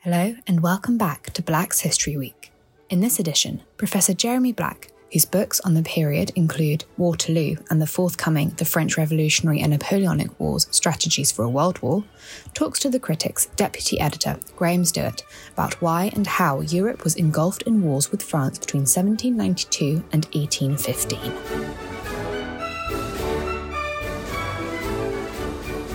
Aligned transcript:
Hello, 0.00 0.36
and 0.46 0.62
welcome 0.62 0.98
back 0.98 1.30
to 1.30 1.40
Black's 1.40 1.80
History 1.80 2.18
Week. 2.18 2.52
In 2.90 3.00
this 3.00 3.18
edition, 3.18 3.62
Professor 3.78 4.12
Jeremy 4.12 4.52
Black 4.52 4.92
whose 5.12 5.24
books 5.24 5.60
on 5.60 5.74
the 5.74 5.82
period 5.82 6.30
include 6.36 6.84
Waterloo 6.96 7.56
and 7.68 7.80
the 7.80 7.86
forthcoming 7.86 8.50
The 8.56 8.64
French 8.64 8.96
Revolutionary 8.96 9.60
and 9.60 9.70
Napoleonic 9.70 10.38
Wars 10.38 10.66
Strategies 10.70 11.32
for 11.32 11.44
a 11.44 11.48
World 11.48 11.80
War, 11.82 12.04
talks 12.54 12.78
to 12.80 12.90
the 12.90 13.00
critic's 13.00 13.46
deputy 13.56 13.98
editor, 14.00 14.38
Graham 14.56 14.84
Stewart, 14.84 15.22
about 15.52 15.80
why 15.82 16.10
and 16.14 16.26
how 16.26 16.60
Europe 16.60 17.04
was 17.04 17.16
engulfed 17.16 17.62
in 17.62 17.82
wars 17.82 18.10
with 18.10 18.22
France 18.22 18.58
between 18.58 18.82
1792 18.82 20.04
and 20.12 20.26
1815. 20.26 21.90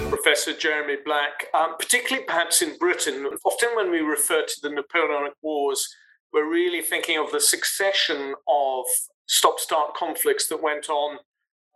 Professor 0.09 0.54
Jeremy 0.54 0.95
Black, 1.05 1.45
um, 1.54 1.76
particularly 1.77 2.26
perhaps 2.26 2.62
in 2.62 2.77
Britain, 2.77 3.29
often 3.45 3.70
when 3.76 3.91
we 3.91 3.99
refer 3.99 4.43
to 4.43 4.62
the 4.62 4.70
Napoleonic 4.70 5.34
Wars, 5.41 5.88
we're 6.35 6.52
really 6.52 6.81
thinking 6.81 7.17
of 7.17 7.31
the 7.31 7.39
succession 7.39 8.35
of 8.49 8.85
stop 9.26 9.57
start 9.57 9.95
conflicts 9.95 10.48
that 10.48 10.62
went 10.62 10.89
on 10.89 11.17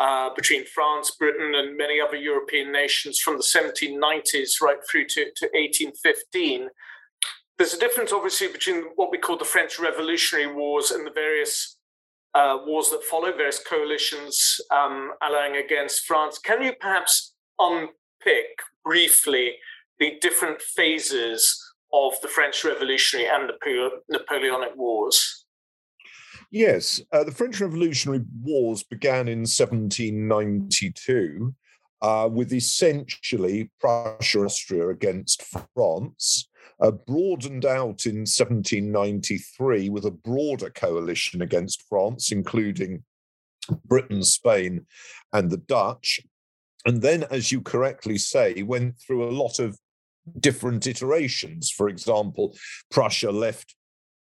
uh, 0.02 0.30
between 0.36 0.66
France, 0.66 1.12
Britain, 1.18 1.54
and 1.56 1.78
many 1.78 2.02
other 2.02 2.18
European 2.18 2.70
nations 2.70 3.20
from 3.20 3.38
the 3.38 3.44
1790s 3.44 4.62
right 4.62 4.80
through 4.90 5.06
to, 5.06 5.32
to 5.38 5.46
1815. 5.54 6.68
There's 7.58 7.74
a 7.74 7.80
difference, 7.80 8.12
obviously, 8.12 8.50
between 8.50 8.84
what 8.96 9.12
we 9.12 9.18
call 9.18 9.38
the 9.38 9.46
French 9.46 9.80
Revolutionary 9.80 10.54
Wars 10.54 10.92
and 10.92 11.08
the 11.08 11.12
various 11.12 11.78
uh, 12.36 12.58
wars 12.66 12.90
that 12.90 13.04
follow, 13.04 13.32
various 13.32 13.60
coalitions 13.60 14.60
um, 14.72 15.12
allying 15.22 15.56
against 15.56 16.06
France. 16.06 16.38
Can 16.38 16.62
you 16.62 16.74
perhaps 16.80 17.34
unpick 17.60 18.60
briefly 18.84 19.54
the 20.00 20.18
different 20.22 20.62
phases 20.62 21.58
of 21.94 22.14
the 22.22 22.28
French 22.28 22.64
Revolutionary 22.64 23.30
and 23.30 23.50
the 23.50 23.90
Napoleonic 24.10 24.76
Wars? 24.76 25.46
Yes, 26.52 27.02
uh, 27.12 27.24
the 27.24 27.32
French 27.32 27.62
Revolutionary 27.62 28.24
Wars 28.42 28.84
began 28.84 29.28
in 29.28 29.40
1792 29.40 31.54
uh, 32.02 32.30
with 32.32 32.54
essentially 32.54 33.72
Prussia 33.80 34.46
Austria 34.46 34.90
against 34.90 35.44
France. 35.76 36.48
Uh, 36.82 36.92
broadened 36.92 37.66
out 37.66 38.06
in 38.06 38.20
1793 38.20 39.90
with 39.90 40.06
a 40.06 40.12
broader 40.12 40.70
coalition 40.70 41.42
against 41.42 41.84
France, 41.90 42.32
including 42.32 43.04
Britain, 43.84 44.24
Spain, 44.24 44.86
and 45.34 45.50
the 45.50 45.58
Dutch. 45.58 46.22
And 46.86 47.02
then, 47.02 47.26
as 47.30 47.52
you 47.52 47.60
correctly 47.60 48.18
say, 48.18 48.64
went 48.64 48.98
through 48.98 49.28
a 49.28 49.36
lot 49.36 49.60
of 49.60 49.78
different 50.40 50.88
iterations. 50.88 51.72
For 51.72 51.90
example, 51.90 52.56
Prussia 52.90 53.32
left 53.32 53.76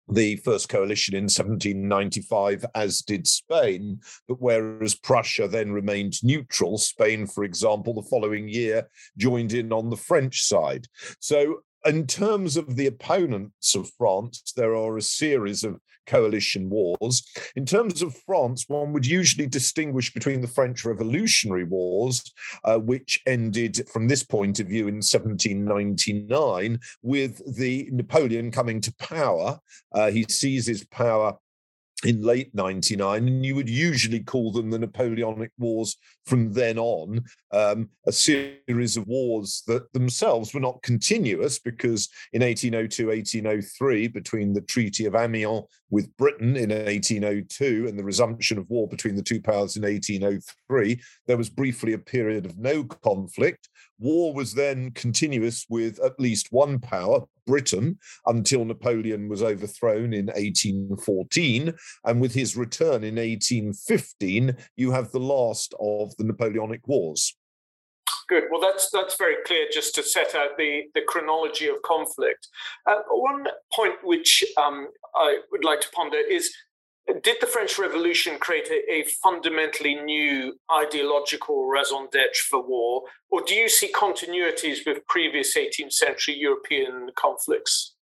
the 0.09 0.35
first 0.37 0.69
coalition 0.69 1.15
in 1.15 1.23
1795, 1.23 2.65
as 2.75 2.99
did 3.01 3.25
Spain. 3.27 3.99
But 4.27 4.41
whereas 4.41 4.95
Prussia 4.95 5.47
then 5.47 5.71
remained 5.71 6.23
neutral, 6.23 6.77
Spain, 6.77 7.25
for 7.27 7.43
example, 7.43 7.93
the 7.93 8.09
following 8.09 8.47
year 8.47 8.89
joined 9.17 9.53
in 9.53 9.71
on 9.71 9.89
the 9.89 9.97
French 9.97 10.43
side. 10.43 10.87
So 11.19 11.61
in 11.85 12.07
terms 12.07 12.57
of 12.57 12.75
the 12.75 12.87
opponents 12.87 13.75
of 13.75 13.91
France, 13.97 14.53
there 14.55 14.75
are 14.75 14.97
a 14.97 15.01
series 15.01 15.63
of 15.63 15.79
coalition 16.05 16.69
wars. 16.69 17.25
In 17.55 17.65
terms 17.65 18.01
of 18.01 18.17
France, 18.25 18.65
one 18.67 18.93
would 18.93 19.05
usually 19.05 19.47
distinguish 19.47 20.13
between 20.13 20.41
the 20.41 20.47
French 20.47 20.85
Revolutionary 20.85 21.63
Wars, 21.63 22.23
uh, 22.63 22.77
which 22.77 23.21
ended 23.25 23.87
from 23.89 24.07
this 24.07 24.23
point 24.23 24.59
of 24.59 24.67
view 24.67 24.87
in 24.87 24.95
1799 24.95 26.79
with 27.01 27.57
the 27.57 27.89
Napoleon 27.91 28.51
coming 28.51 28.81
to 28.81 28.93
power. 28.95 29.59
Uh, 29.93 30.11
he 30.11 30.25
seizes 30.29 30.85
power 30.87 31.37
in 32.05 32.21
late 32.21 32.53
99 32.53 33.27
and 33.27 33.45
you 33.45 33.55
would 33.55 33.69
usually 33.69 34.19
call 34.19 34.51
them 34.51 34.69
the 34.69 34.79
napoleonic 34.79 35.51
wars 35.57 35.97
from 36.25 36.51
then 36.53 36.77
on 36.77 37.23
um, 37.51 37.89
a 38.07 38.11
series 38.11 38.97
of 38.97 39.07
wars 39.07 39.63
that 39.67 39.91
themselves 39.93 40.53
were 40.53 40.59
not 40.59 40.81
continuous 40.83 41.59
because 41.59 42.09
in 42.33 42.41
1802 42.41 43.07
1803 43.07 44.07
between 44.07 44.53
the 44.53 44.61
treaty 44.61 45.05
of 45.05 45.15
amiens 45.15 45.63
with 45.89 46.15
britain 46.17 46.55
in 46.55 46.69
1802 46.69 47.87
and 47.87 47.97
the 47.97 48.03
resumption 48.03 48.57
of 48.57 48.69
war 48.69 48.87
between 48.87 49.15
the 49.15 49.23
two 49.23 49.41
powers 49.41 49.75
in 49.75 49.83
1803 49.83 50.99
there 51.27 51.37
was 51.37 51.49
briefly 51.49 51.93
a 51.93 51.97
period 51.97 52.45
of 52.45 52.57
no 52.57 52.83
conflict 52.83 53.69
war 54.03 54.33
was 54.33 54.53
then 54.53 54.91
continuous 54.91 55.65
with 55.69 55.99
at 56.03 56.19
least 56.19 56.51
one 56.51 56.77
power 56.79 57.21
Britain 57.47 57.97
until 58.25 58.65
Napoleon 58.65 59.29
was 59.29 59.41
overthrown 59.41 60.13
in 60.13 60.27
1814. 60.27 61.73
And 62.05 62.21
with 62.21 62.33
his 62.33 62.55
return 62.55 63.03
in 63.03 63.15
1815, 63.15 64.55
you 64.75 64.91
have 64.91 65.11
the 65.11 65.19
last 65.19 65.73
of 65.79 66.15
the 66.17 66.23
Napoleonic 66.23 66.87
Wars. 66.87 67.35
Good. 68.29 68.43
Well, 68.51 68.61
that's 68.61 68.89
that's 68.91 69.17
very 69.17 69.35
clear. 69.45 69.65
Just 69.71 69.95
to 69.95 70.03
set 70.03 70.33
out 70.33 70.57
the 70.57 70.83
the 70.95 71.01
chronology 71.07 71.67
of 71.67 71.81
conflict. 71.81 72.47
Uh, 72.89 73.01
one 73.09 73.47
point 73.73 73.95
which 74.03 74.43
um, 74.57 74.87
I 75.15 75.39
would 75.51 75.65
like 75.65 75.81
to 75.81 75.89
ponder 75.91 76.17
is 76.17 76.53
did 77.21 77.37
the 77.41 77.47
French 77.47 77.77
Revolution 77.77 78.37
create 78.39 78.69
a, 78.69 78.91
a, 78.91 79.03
fundamentally 79.21 79.95
new 79.95 80.57
ideological 80.71 81.65
raison 81.67 82.07
d'etre 82.11 82.33
for 82.49 82.61
war, 82.61 83.03
or 83.29 83.41
do 83.41 83.55
you 83.55 83.67
see 83.67 83.91
continuities 83.91 84.79
with 84.85 85.05
previous 85.07 85.55
18th 85.57 85.93
century 85.93 86.35
European 86.35 87.09
conflicts? 87.15 87.95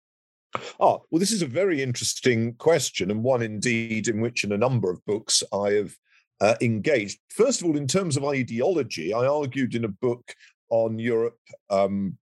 Oh, 0.79 1.03
well, 1.09 1.19
this 1.19 1.31
is 1.31 1.41
a 1.41 1.47
very 1.47 1.81
interesting 1.81 2.55
question, 2.55 3.11
and 3.11 3.23
one 3.23 3.41
indeed 3.41 4.07
in 4.07 4.19
which, 4.19 4.43
in 4.43 4.51
a 4.51 4.57
number 4.57 4.89
of 4.89 5.05
books, 5.05 5.43
I 5.53 5.71
have 5.71 5.95
uh, 6.41 6.55
engaged. 6.61 7.19
First 7.29 7.61
of 7.61 7.67
all, 7.67 7.77
in 7.77 7.87
terms 7.87 8.17
of 8.17 8.25
ideology, 8.25 9.13
I 9.13 9.25
argued 9.25 9.75
in 9.75 9.85
a 9.85 9.89
book 9.89 10.33
on 10.69 10.99
Europe 10.99 11.39
um, 11.69 12.17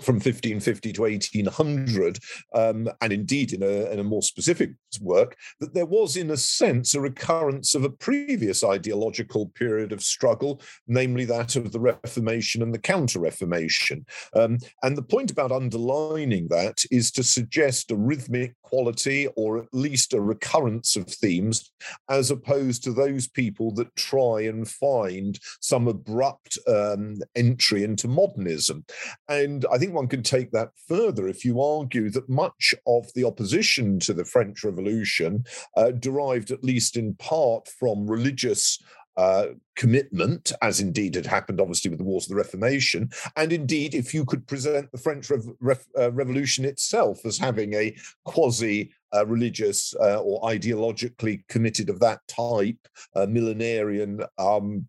from 0.00 0.16
1550 0.16 0.92
to 0.92 1.02
1800, 1.02 2.18
um, 2.54 2.88
and 3.00 3.12
indeed 3.12 3.52
in 3.52 3.62
a, 3.62 3.90
in 3.90 3.98
a, 3.98 4.04
more 4.04 4.22
specific 4.22 4.70
work, 5.00 5.36
that 5.60 5.74
there 5.74 5.86
was, 5.86 6.16
in 6.16 6.30
a 6.30 6.36
sense, 6.36 6.94
a 6.94 7.00
recurrence 7.00 7.74
of 7.74 7.84
a 7.84 7.90
previous 7.90 8.64
ideological 8.64 9.48
period 9.48 9.92
of 9.92 10.02
struggle, 10.02 10.60
namely 10.86 11.24
that 11.24 11.56
of 11.56 11.72
the 11.72 11.80
Reformation 11.80 12.62
and 12.62 12.74
the 12.74 12.78
Counter 12.78 13.20
Reformation. 13.20 14.04
Um, 14.34 14.58
and 14.82 14.96
the 14.96 15.02
point 15.02 15.30
about 15.30 15.52
underlining 15.52 16.48
that 16.48 16.82
is 16.90 17.10
to 17.12 17.22
suggest 17.22 17.90
a 17.90 17.96
rhythmic 17.96 18.54
quality 18.62 19.28
or 19.36 19.58
at 19.58 19.68
least 19.72 20.14
a 20.14 20.20
recurrence 20.20 20.96
of 20.96 21.06
themes, 21.06 21.70
as 22.08 22.30
opposed 22.30 22.82
to 22.82 22.92
those 22.92 23.28
people 23.28 23.72
that 23.74 23.94
try 23.96 24.42
and 24.42 24.68
find 24.68 25.38
some 25.60 25.88
abrupt 25.88 26.58
um, 26.66 27.16
entry 27.36 27.84
into 27.84 28.08
modernism. 28.08 28.84
And 29.28 29.66
I 29.70 29.78
think 29.82 29.94
one 29.94 30.06
can 30.06 30.22
take 30.22 30.52
that 30.52 30.70
further 30.86 31.26
if 31.26 31.44
you 31.44 31.60
argue 31.60 32.08
that 32.10 32.28
much 32.28 32.72
of 32.86 33.12
the 33.14 33.24
opposition 33.24 33.98
to 33.98 34.12
the 34.12 34.24
French 34.24 34.62
Revolution 34.62 35.44
uh, 35.76 35.90
derived, 35.90 36.52
at 36.52 36.62
least 36.62 36.96
in 36.96 37.14
part, 37.14 37.66
from 37.66 38.08
religious 38.08 38.80
uh, 39.16 39.46
commitment, 39.74 40.52
as 40.62 40.78
indeed 40.78 41.16
had 41.16 41.26
happened, 41.26 41.60
obviously, 41.60 41.90
with 41.90 41.98
the 41.98 42.04
Wars 42.04 42.26
of 42.26 42.30
the 42.30 42.36
Reformation. 42.36 43.10
And 43.36 43.52
indeed, 43.52 43.96
if 43.96 44.14
you 44.14 44.24
could 44.24 44.46
present 44.46 44.90
the 44.92 44.98
French 44.98 45.28
Rev- 45.60 45.86
uh, 45.98 46.12
Revolution 46.12 46.64
itself 46.64 47.26
as 47.26 47.36
having 47.36 47.74
a 47.74 47.96
quasi 48.24 48.92
uh, 49.12 49.26
religious 49.26 49.94
uh, 50.00 50.20
or 50.20 50.40
ideologically 50.42 51.42
committed 51.48 51.90
of 51.90 51.98
that 51.98 52.20
type, 52.28 52.78
millenarian 53.16 54.24
um, 54.38 54.86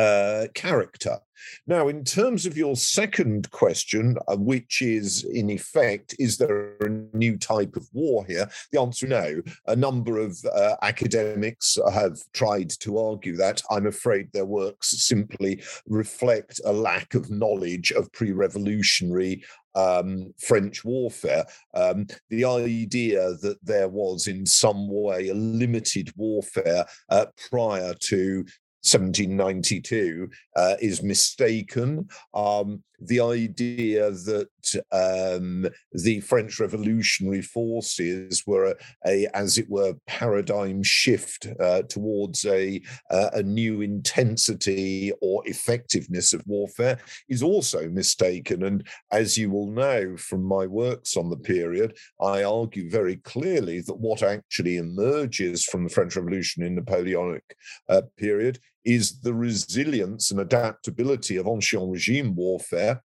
uh, 0.00 0.46
character. 0.54 1.18
Now, 1.66 1.88
in 1.88 2.04
terms 2.04 2.46
of 2.46 2.56
your 2.56 2.76
second 2.76 3.50
question, 3.50 4.16
uh, 4.28 4.36
which 4.36 4.82
is 4.82 5.24
in 5.24 5.50
effect, 5.50 6.14
is 6.18 6.38
there 6.38 6.76
a 6.80 6.88
new 7.16 7.36
type 7.36 7.76
of 7.76 7.88
war 7.92 8.24
here? 8.26 8.48
The 8.72 8.80
answer 8.80 9.06
no. 9.06 9.42
A 9.66 9.76
number 9.76 10.18
of 10.18 10.38
uh, 10.44 10.76
academics 10.82 11.78
have 11.92 12.18
tried 12.32 12.70
to 12.80 12.98
argue 12.98 13.36
that. 13.36 13.62
I'm 13.70 13.86
afraid 13.86 14.32
their 14.32 14.46
works 14.46 14.88
simply 15.02 15.62
reflect 15.86 16.60
a 16.64 16.72
lack 16.72 17.14
of 17.14 17.30
knowledge 17.30 17.92
of 17.92 18.12
pre 18.12 18.32
revolutionary 18.32 19.44
um, 19.74 20.34
French 20.38 20.84
warfare. 20.84 21.44
Um, 21.74 22.06
the 22.28 22.44
idea 22.44 23.34
that 23.42 23.58
there 23.62 23.88
was 23.88 24.26
in 24.26 24.46
some 24.46 24.88
way 24.90 25.28
a 25.28 25.34
limited 25.34 26.12
warfare 26.16 26.86
uh, 27.08 27.26
prior 27.50 27.94
to 27.94 28.44
1792 28.82 30.28
uh, 30.56 30.74
is 30.80 31.02
mistaken. 31.02 32.08
Um, 32.34 32.82
the 33.00 33.20
idea 33.20 34.10
that 34.10 34.48
um, 34.92 35.66
the 35.92 36.20
French 36.20 36.60
revolutionary 36.60 37.42
forces 37.42 38.44
were 38.46 38.66
a, 38.66 38.74
a, 39.06 39.26
as 39.34 39.58
it 39.58 39.68
were, 39.68 39.94
paradigm 40.06 40.82
shift 40.82 41.46
uh, 41.58 41.82
towards 41.82 42.44
a, 42.44 42.80
uh, 43.10 43.30
a 43.34 43.42
new 43.42 43.80
intensity 43.80 45.12
or 45.22 45.42
effectiveness 45.46 46.32
of 46.32 46.42
warfare 46.46 46.98
is 47.28 47.42
also 47.42 47.88
mistaken. 47.88 48.64
And 48.64 48.86
as 49.10 49.38
you 49.38 49.50
will 49.50 49.70
know 49.70 50.16
from 50.16 50.44
my 50.44 50.66
works 50.66 51.16
on 51.16 51.30
the 51.30 51.36
period, 51.36 51.96
I 52.20 52.44
argue 52.44 52.90
very 52.90 53.16
clearly 53.16 53.80
that 53.80 53.98
what 53.98 54.22
actually 54.22 54.76
emerges 54.76 55.64
from 55.64 55.84
the 55.84 55.90
French 55.90 56.16
Revolution 56.16 56.62
in 56.62 56.74
Napoleonic 56.74 57.56
uh, 57.88 58.02
period 58.18 58.58
is 58.84 59.20
the 59.20 59.34
resilience 59.34 60.30
and 60.30 60.40
adaptability 60.40 61.36
of 61.36 61.46
ancien 61.46 61.90
regime 61.90 62.34
warfare 62.34 63.02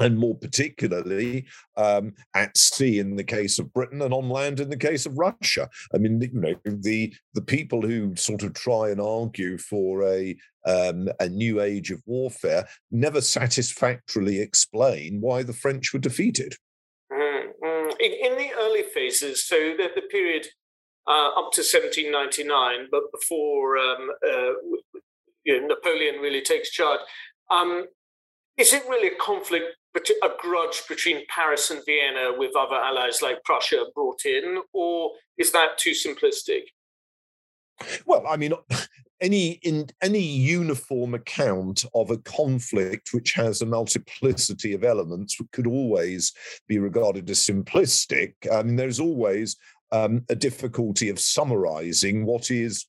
and 0.00 0.18
more 0.18 0.34
particularly 0.36 1.46
um, 1.76 2.14
at 2.34 2.56
sea 2.56 2.98
in 2.98 3.16
the 3.16 3.24
case 3.24 3.58
of 3.58 3.72
Britain 3.72 4.02
and 4.02 4.12
on 4.12 4.28
land 4.28 4.60
in 4.60 4.70
the 4.70 4.76
case 4.76 5.06
of 5.06 5.16
Russia. 5.18 5.68
I 5.94 5.98
mean, 5.98 6.20
you 6.20 6.30
know, 6.32 6.54
the 6.64 7.14
the 7.34 7.42
people 7.42 7.82
who 7.82 8.14
sort 8.16 8.42
of 8.42 8.54
try 8.54 8.90
and 8.90 9.00
argue 9.00 9.58
for 9.58 10.02
a 10.04 10.36
um, 10.66 11.08
a 11.20 11.28
new 11.28 11.60
age 11.60 11.90
of 11.90 12.02
warfare 12.06 12.66
never 12.90 13.20
satisfactorily 13.20 14.40
explain 14.40 15.20
why 15.20 15.42
the 15.42 15.52
French 15.52 15.92
were 15.92 15.98
defeated. 15.98 16.54
Mm-hmm. 17.12 17.90
In, 18.00 18.32
in, 18.32 18.38
the 18.38 18.50
early 18.58 18.82
phases, 18.82 19.46
so 19.46 19.56
the, 19.56 19.88
the 19.94 20.02
period 20.10 20.46
uh, 21.06 21.28
up 21.36 21.52
to 21.52 21.60
1799, 21.60 22.88
but 22.90 23.02
before 23.12 23.76
um, 23.78 24.08
uh, 24.26 24.52
you 25.44 25.60
know, 25.60 25.66
Napoleon 25.68 26.20
really 26.20 26.42
takes 26.42 26.70
charge. 26.70 27.00
Um, 27.50 27.86
is 28.56 28.72
it 28.72 28.84
really 28.88 29.08
a 29.08 29.18
conflict, 29.18 29.66
a 29.96 30.28
grudge 30.38 30.82
between 30.88 31.26
Paris 31.28 31.70
and 31.70 31.82
Vienna 31.84 32.32
with 32.36 32.56
other 32.56 32.76
allies 32.76 33.20
like 33.22 33.42
Prussia 33.44 33.86
brought 33.94 34.24
in, 34.24 34.62
or 34.72 35.12
is 35.38 35.52
that 35.52 35.78
too 35.78 35.90
simplistic? 35.92 36.62
Well, 38.06 38.24
I 38.28 38.36
mean, 38.36 38.52
any 39.20 39.52
in 39.62 39.86
any 40.02 40.20
uniform 40.20 41.14
account 41.14 41.84
of 41.94 42.10
a 42.10 42.18
conflict 42.18 43.10
which 43.12 43.32
has 43.32 43.62
a 43.62 43.66
multiplicity 43.66 44.72
of 44.74 44.84
elements 44.84 45.38
could 45.52 45.66
always 45.66 46.32
be 46.68 46.78
regarded 46.78 47.28
as 47.30 47.38
simplistic. 47.38 48.34
I 48.52 48.62
mean, 48.62 48.76
there's 48.76 49.00
always 49.00 49.56
um, 49.92 50.24
a 50.28 50.34
difficulty 50.34 51.08
of 51.08 51.18
summarizing 51.18 52.26
what 52.26 52.50
is 52.50 52.86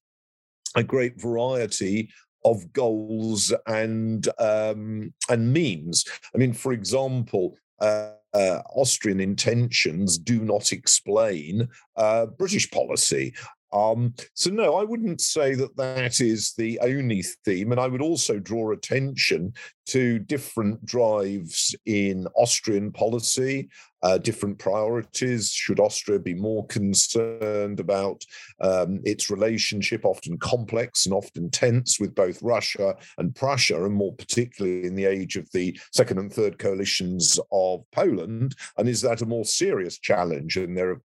a 0.75 0.83
great 0.83 1.19
variety 1.19 2.09
of 2.45 2.71
goals 2.71 3.51
and 3.67 4.29
um, 4.39 5.13
and 5.29 5.51
means. 5.51 6.05
I 6.33 6.37
mean, 6.37 6.53
for 6.53 6.71
example, 6.71 7.57
uh, 7.81 8.11
uh, 8.33 8.61
Austrian 8.75 9.19
intentions 9.19 10.17
do 10.17 10.39
not 10.39 10.71
explain 10.71 11.67
uh, 11.95 12.27
British 12.27 12.69
policy. 12.69 13.33
Um, 13.73 14.13
so, 14.33 14.49
no, 14.49 14.75
I 14.75 14.83
wouldn't 14.83 15.21
say 15.21 15.55
that 15.55 15.75
that 15.77 16.21
is 16.21 16.53
the 16.57 16.79
only 16.81 17.23
theme. 17.43 17.71
And 17.71 17.81
I 17.81 17.87
would 17.87 18.01
also 18.01 18.39
draw 18.39 18.71
attention 18.71 19.53
to 19.87 20.19
different 20.19 20.83
drives 20.85 21.75
in 21.85 22.27
Austrian 22.35 22.91
policy, 22.91 23.69
uh, 24.01 24.17
different 24.17 24.57
priorities. 24.57 25.51
Should 25.51 25.79
Austria 25.79 26.19
be 26.19 26.33
more 26.33 26.65
concerned 26.67 27.79
about 27.79 28.23
um, 28.61 29.01
its 29.03 29.29
relationship, 29.29 30.05
often 30.05 30.37
complex 30.37 31.05
and 31.05 31.13
often 31.13 31.49
tense, 31.49 31.99
with 31.99 32.15
both 32.15 32.41
Russia 32.41 32.95
and 33.17 33.35
Prussia, 33.35 33.83
and 33.83 33.93
more 33.93 34.13
particularly 34.13 34.85
in 34.85 34.95
the 34.95 35.05
age 35.05 35.35
of 35.35 35.49
the 35.51 35.77
second 35.91 36.17
and 36.17 36.31
third 36.31 36.57
coalitions 36.57 37.39
of 37.51 37.83
Poland? 37.91 38.55
And 38.77 38.87
is 38.87 39.01
that 39.01 39.21
a 39.21 39.25
more 39.25 39.45
serious 39.45 39.99
challenge? 39.99 40.57
And 40.57 40.77
there 40.77 40.91
are 40.91 41.01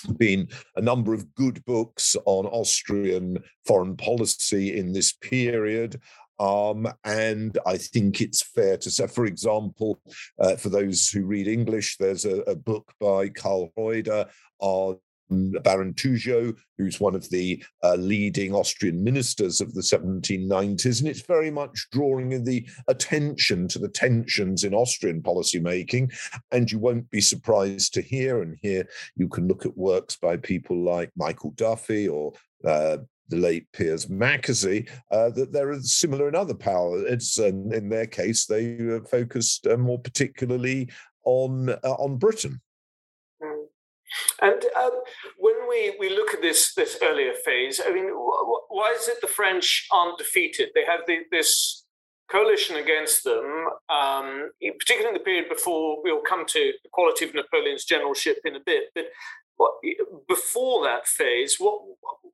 been 0.00 0.48
a 0.76 0.80
number 0.80 1.14
of 1.14 1.34
good 1.34 1.64
books 1.64 2.16
on 2.24 2.46
Austrian 2.46 3.38
foreign 3.66 3.96
policy 3.96 4.76
in 4.76 4.92
this 4.92 5.12
period. 5.12 6.00
Um, 6.40 6.86
and 7.04 7.58
I 7.66 7.78
think 7.78 8.20
it's 8.20 8.42
fair 8.42 8.76
to 8.78 8.90
say, 8.90 9.08
for 9.08 9.26
example, 9.26 10.00
uh, 10.38 10.56
for 10.56 10.68
those 10.68 11.08
who 11.08 11.24
read 11.24 11.48
English, 11.48 11.96
there's 11.96 12.24
a, 12.24 12.42
a 12.42 12.54
book 12.54 12.92
by 13.00 13.28
Karl 13.28 13.72
Roider 13.76 14.28
on 14.60 14.98
Baron 15.30 15.94
Thugut, 15.94 16.56
who's 16.76 17.00
one 17.00 17.14
of 17.14 17.28
the 17.30 17.62
uh, 17.82 17.96
leading 17.96 18.54
Austrian 18.54 19.02
ministers 19.02 19.60
of 19.60 19.74
the 19.74 19.80
1790s. 19.80 21.00
And 21.00 21.08
it's 21.08 21.22
very 21.22 21.50
much 21.50 21.88
drawing 21.92 22.44
the 22.44 22.66
attention 22.88 23.68
to 23.68 23.78
the 23.78 23.88
tensions 23.88 24.64
in 24.64 24.74
Austrian 24.74 25.22
policymaking. 25.22 26.12
And 26.52 26.70
you 26.70 26.78
won't 26.78 27.10
be 27.10 27.20
surprised 27.20 27.94
to 27.94 28.02
hear, 28.02 28.42
and 28.42 28.56
here 28.62 28.88
you 29.16 29.28
can 29.28 29.48
look 29.48 29.66
at 29.66 29.76
works 29.76 30.16
by 30.16 30.36
people 30.36 30.82
like 30.82 31.10
Michael 31.16 31.50
Duffy 31.52 32.08
or 32.08 32.32
uh, 32.64 32.98
the 33.28 33.36
late 33.36 33.70
Piers 33.72 34.06
Mackesy, 34.06 34.88
uh, 35.10 35.30
that 35.30 35.52
there 35.52 35.70
are 35.70 35.80
similar 35.80 36.28
in 36.28 36.34
other 36.34 36.54
powers. 36.54 37.38
Um, 37.38 37.72
in 37.72 37.88
their 37.88 38.06
case 38.06 38.46
they 38.46 39.00
focused 39.10 39.66
uh, 39.66 39.76
more 39.76 39.98
particularly 39.98 40.88
on 41.24 41.70
uh, 41.70 41.94
on 41.98 42.16
Britain. 42.16 42.60
And 44.40 44.64
um, 44.76 44.90
when 45.36 45.54
we, 45.68 45.96
we 45.98 46.08
look 46.08 46.34
at 46.34 46.42
this 46.42 46.74
this 46.74 46.98
earlier 47.02 47.34
phase, 47.44 47.80
I 47.84 47.92
mean, 47.92 48.08
wh- 48.08 48.70
why 48.70 48.94
is 48.98 49.08
it 49.08 49.20
the 49.20 49.26
French 49.26 49.86
aren't 49.92 50.18
defeated? 50.18 50.70
They 50.74 50.84
have 50.84 51.00
the, 51.06 51.18
this 51.30 51.84
coalition 52.30 52.76
against 52.76 53.24
them, 53.24 53.66
um, 53.88 54.50
particularly 54.78 55.08
in 55.08 55.14
the 55.14 55.24
period 55.24 55.48
before 55.48 56.02
we'll 56.02 56.20
come 56.20 56.44
to 56.46 56.72
the 56.82 56.88
quality 56.92 57.24
of 57.24 57.34
Napoleon's 57.34 57.84
generalship 57.84 58.38
in 58.44 58.54
a 58.54 58.60
bit. 58.64 58.84
But 58.94 59.06
what, 59.56 59.72
before 60.28 60.84
that 60.84 61.06
phase, 61.06 61.56
what 61.58 61.80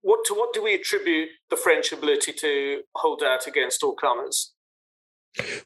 what 0.02 0.20
to 0.26 0.34
what 0.34 0.52
do 0.52 0.62
we 0.62 0.74
attribute 0.74 1.30
the 1.50 1.56
French 1.56 1.92
ability 1.92 2.32
to 2.32 2.82
hold 2.94 3.22
out 3.22 3.46
against 3.46 3.82
all 3.82 3.94
comers? 3.94 4.52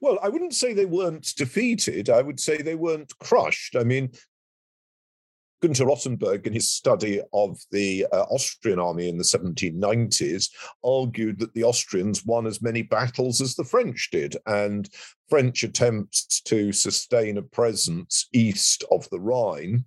Well, 0.00 0.18
I 0.22 0.28
wouldn't 0.28 0.54
say 0.54 0.72
they 0.72 0.86
weren't 0.86 1.34
defeated. 1.36 2.08
I 2.08 2.22
would 2.22 2.40
say 2.40 2.62
they 2.62 2.74
weren't 2.74 3.12
crushed. 3.18 3.76
I 3.76 3.84
mean, 3.84 4.10
Günter 5.62 5.86
Rothenberg, 5.86 6.46
in 6.46 6.52
his 6.52 6.70
study 6.70 7.20
of 7.32 7.58
the 7.72 8.06
uh, 8.12 8.22
Austrian 8.30 8.78
army 8.78 9.08
in 9.08 9.18
the 9.18 9.24
1790s, 9.24 10.50
argued 10.84 11.40
that 11.40 11.52
the 11.54 11.64
Austrians 11.64 12.24
won 12.24 12.46
as 12.46 12.62
many 12.62 12.82
battles 12.82 13.40
as 13.40 13.56
the 13.56 13.64
French 13.64 14.08
did, 14.12 14.36
and 14.46 14.88
French 15.28 15.64
attempts 15.64 16.40
to 16.42 16.72
sustain 16.72 17.38
a 17.38 17.42
presence 17.42 18.28
east 18.32 18.84
of 18.90 19.08
the 19.10 19.20
Rhine 19.20 19.84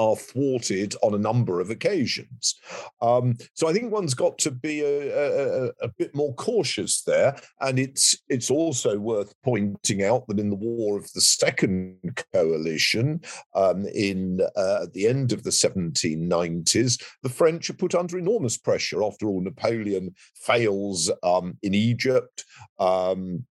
are 0.00 0.16
thwarted 0.16 0.94
on 1.02 1.12
a 1.12 1.18
number 1.18 1.60
of 1.60 1.68
occasions. 1.68 2.58
Um, 3.02 3.36
so 3.52 3.68
I 3.68 3.74
think 3.74 3.92
one's 3.92 4.14
got 4.14 4.38
to 4.38 4.50
be 4.50 4.80
a, 4.80 5.66
a, 5.66 5.70
a, 5.82 5.88
bit 5.98 6.14
more 6.14 6.34
cautious 6.36 7.02
there. 7.02 7.36
And 7.60 7.78
it's 7.78 8.16
it's 8.30 8.50
also 8.50 8.98
worth 8.98 9.34
pointing 9.44 10.02
out 10.02 10.26
that 10.26 10.40
in 10.40 10.48
the 10.48 10.56
war 10.56 10.96
of 10.96 11.12
the 11.12 11.20
Second 11.20 11.98
Coalition, 12.32 13.20
um, 13.54 13.86
in 13.94 14.40
uh, 14.56 14.84
at 14.84 14.94
the 14.94 15.06
end 15.06 15.32
of 15.32 15.42
the 15.42 15.50
1790s, 15.50 17.02
the 17.22 17.28
French 17.28 17.68
are 17.68 17.74
put 17.74 17.94
under 17.94 18.18
enormous 18.18 18.56
pressure. 18.56 19.04
After 19.04 19.26
all, 19.26 19.42
Napoleon 19.42 20.14
fails 20.34 21.10
um, 21.22 21.58
in 21.62 21.74
Egypt. 21.74 22.46
Um, 22.78 23.44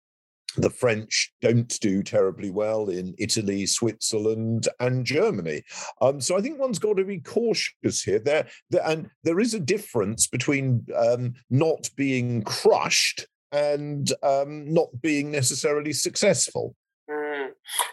the 0.62 0.70
French 0.70 1.32
don't 1.40 1.78
do 1.80 2.02
terribly 2.02 2.50
well 2.50 2.88
in 2.88 3.14
Italy, 3.18 3.66
Switzerland, 3.66 4.68
and 4.80 5.04
Germany. 5.04 5.62
Um, 6.00 6.20
so 6.20 6.36
I 6.36 6.40
think 6.40 6.58
one's 6.58 6.78
got 6.78 6.96
to 6.96 7.04
be 7.04 7.20
cautious 7.20 8.02
here. 8.02 8.18
There, 8.18 8.46
there 8.70 8.86
and 8.86 9.10
there 9.24 9.40
is 9.40 9.54
a 9.54 9.60
difference 9.60 10.26
between 10.26 10.86
um, 10.96 11.34
not 11.50 11.88
being 11.96 12.42
crushed 12.42 13.26
and 13.52 14.12
um, 14.22 14.72
not 14.72 14.88
being 15.00 15.30
necessarily 15.30 15.92
successful. 15.92 16.74
Mm. 17.10 17.48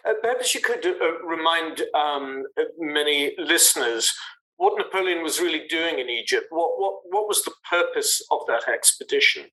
Uh, 0.06 0.14
perhaps 0.22 0.54
you 0.54 0.62
could 0.62 0.86
uh, 0.86 1.26
remind 1.26 1.82
um, 1.94 2.44
many 2.78 3.34
listeners 3.38 4.12
what 4.58 4.78
Napoleon 4.78 5.22
was 5.24 5.40
really 5.40 5.68
doing 5.68 6.00
in 6.00 6.10
Egypt. 6.10 6.48
What, 6.50 6.80
what, 6.80 6.94
what 7.10 7.28
was 7.28 7.44
the 7.44 7.54
purpose 7.70 8.26
of 8.32 8.40
that 8.48 8.68
expedition? 8.68 9.46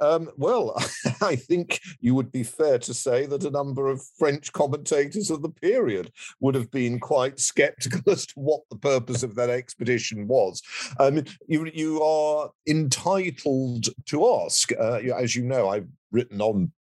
Um, 0.00 0.30
well, 0.36 0.76
I 1.20 1.36
think 1.36 1.80
you 2.00 2.14
would 2.14 2.30
be 2.32 2.42
fair 2.42 2.78
to 2.80 2.94
say 2.94 3.26
that 3.26 3.44
a 3.44 3.50
number 3.50 3.88
of 3.88 4.04
French 4.18 4.52
commentators 4.52 5.30
of 5.30 5.42
the 5.42 5.48
period 5.48 6.10
would 6.40 6.54
have 6.54 6.70
been 6.70 7.00
quite 7.00 7.40
skeptical 7.40 8.00
as 8.12 8.26
to 8.26 8.34
what 8.36 8.62
the 8.70 8.76
purpose 8.76 9.22
of 9.22 9.34
that 9.36 9.50
expedition 9.50 10.26
was. 10.26 10.62
Um, 10.98 11.24
you, 11.46 11.70
you 11.72 12.02
are 12.02 12.50
entitled 12.66 13.86
to 14.06 14.28
ask. 14.44 14.72
Uh, 14.72 15.00
as 15.16 15.34
you 15.34 15.44
know, 15.44 15.68
I've 15.68 15.88
written 16.10 16.40
on 16.40 16.72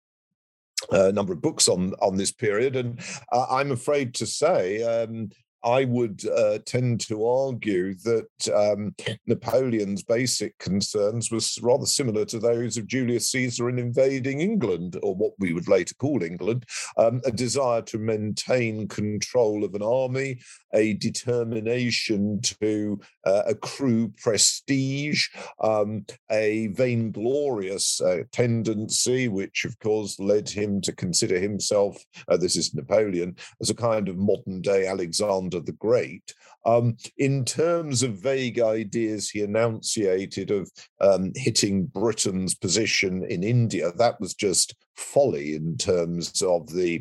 a 0.91 1.12
number 1.12 1.33
of 1.33 1.41
books 1.41 1.69
on 1.69 1.95
on 2.01 2.17
this 2.17 2.33
period, 2.33 2.77
and 2.77 3.01
uh, 3.31 3.47
I'm 3.49 3.71
afraid 3.71 4.15
to 4.15 4.27
say 4.27 4.83
um, 4.83 5.31
I 5.64 5.85
would 5.85 6.26
uh, 6.26 6.59
tend 6.64 7.00
to 7.09 7.26
argue 7.26 7.95
that 7.95 8.49
um, 8.54 8.95
Napoleon's 9.26 10.02
basic 10.02 10.59
concerns 10.59 11.31
was 11.31 11.59
rather 11.62 11.87
similar 11.87 12.25
to 12.26 12.38
those 12.38 12.76
of 12.76 12.87
Julius 12.87 13.31
Caesar 13.31 13.69
in 13.69 13.78
invading 13.78 14.40
England, 14.40 14.99
or 15.02 15.14
what 15.14 15.33
we 15.38 15.52
would 15.52 15.69
later 15.69 15.95
call 15.95 16.23
England, 16.23 16.66
um, 16.97 17.21
a 17.25 17.31
desire 17.31 17.83
to 17.83 17.99
maintain 17.99 18.88
control 18.88 19.64
of 19.64 19.75
an 19.75 19.83
army, 19.83 20.40
a 20.75 20.95
determination 20.95 22.40
to 22.40 23.00
uh, 23.25 23.42
accrue 23.47 24.12
prestige, 24.21 25.28
um, 25.61 26.04
a 26.31 26.69
vainglorious 26.69 28.00
uh, 28.00 28.23
tendency, 28.33 29.28
which 29.28 29.64
of 29.64 29.78
course 29.78 30.19
led 30.19 30.49
him 30.49 30.81
to 30.81 30.92
consider 30.92 31.38
himself, 31.38 32.02
uh, 32.28 32.37
this 32.37 32.57
is 32.57 32.75
Napoleon, 32.75 33.37
as 33.61 33.71
a 33.71 33.75
kind 33.75 34.09
of 34.09 34.16
modern 34.16 34.61
day 34.61 34.87
Alexander 34.87 35.51
the 35.61 35.73
Great. 35.73 36.35
Um, 36.64 36.97
in 37.18 37.44
terms 37.44 38.02
of 38.02 38.18
vague 38.18 38.61
ideas 38.61 39.30
he 39.30 39.42
enunciated 39.42 40.50
of 40.50 40.71
um, 41.00 41.32
hitting 41.35 41.87
Britain's 41.87 42.54
position 42.54 43.25
in 43.25 43.42
India, 43.42 43.92
that 43.97 44.21
was 44.21 44.35
just 44.35 44.75
folly 44.97 45.56
in 45.56 45.76
terms 45.76 46.40
of 46.42 46.73
the 46.73 47.00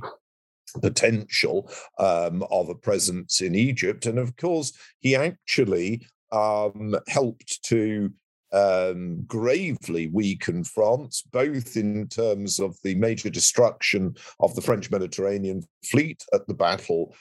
potential 0.82 1.70
um, 2.00 2.44
of 2.50 2.70
a 2.70 2.76
presence 2.76 3.42
in 3.42 3.56
Egypt. 3.56 4.06
And 4.06 4.18
of 4.18 4.36
course, 4.38 4.72
he 5.00 5.16
actually 5.16 6.08
um, 6.32 6.96
helped 7.08 7.64
to 7.64 8.12
um, 8.54 9.24
gravely 9.28 10.08
weaken 10.08 10.64
France, 10.64 11.24
both 11.32 11.78
in 11.78 12.08
terms 12.08 12.60
of 12.60 12.78
the 12.84 12.96
major 12.96 13.30
destruction 13.30 14.16
of 14.40 14.54
the 14.56 14.62
French 14.62 14.92
Mediterranean 14.92 15.64
fleet 15.86 16.26
at 16.34 16.46
the 16.48 16.54
Battle 16.54 17.16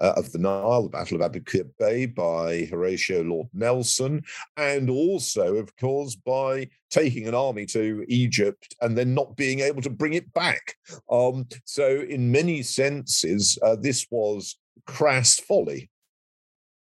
uh, 0.00 0.12
of 0.16 0.32
the 0.32 0.38
Nile, 0.38 0.82
the 0.82 0.88
Battle 0.88 1.22
of 1.22 1.32
Aboukir 1.32 1.68
Bay 1.78 2.06
by 2.06 2.66
Horatio 2.70 3.22
Lord 3.22 3.48
Nelson, 3.52 4.22
and 4.56 4.90
also, 4.90 5.56
of 5.56 5.74
course, 5.76 6.14
by 6.14 6.68
taking 6.90 7.26
an 7.26 7.34
army 7.34 7.66
to 7.66 8.04
Egypt 8.08 8.74
and 8.80 8.96
then 8.96 9.14
not 9.14 9.36
being 9.36 9.60
able 9.60 9.82
to 9.82 9.90
bring 9.90 10.14
it 10.14 10.32
back. 10.32 10.76
Um, 11.10 11.46
so, 11.64 12.04
in 12.08 12.30
many 12.30 12.62
senses, 12.62 13.58
uh, 13.62 13.76
this 13.76 14.06
was 14.10 14.56
crass 14.86 15.38
folly. 15.40 15.90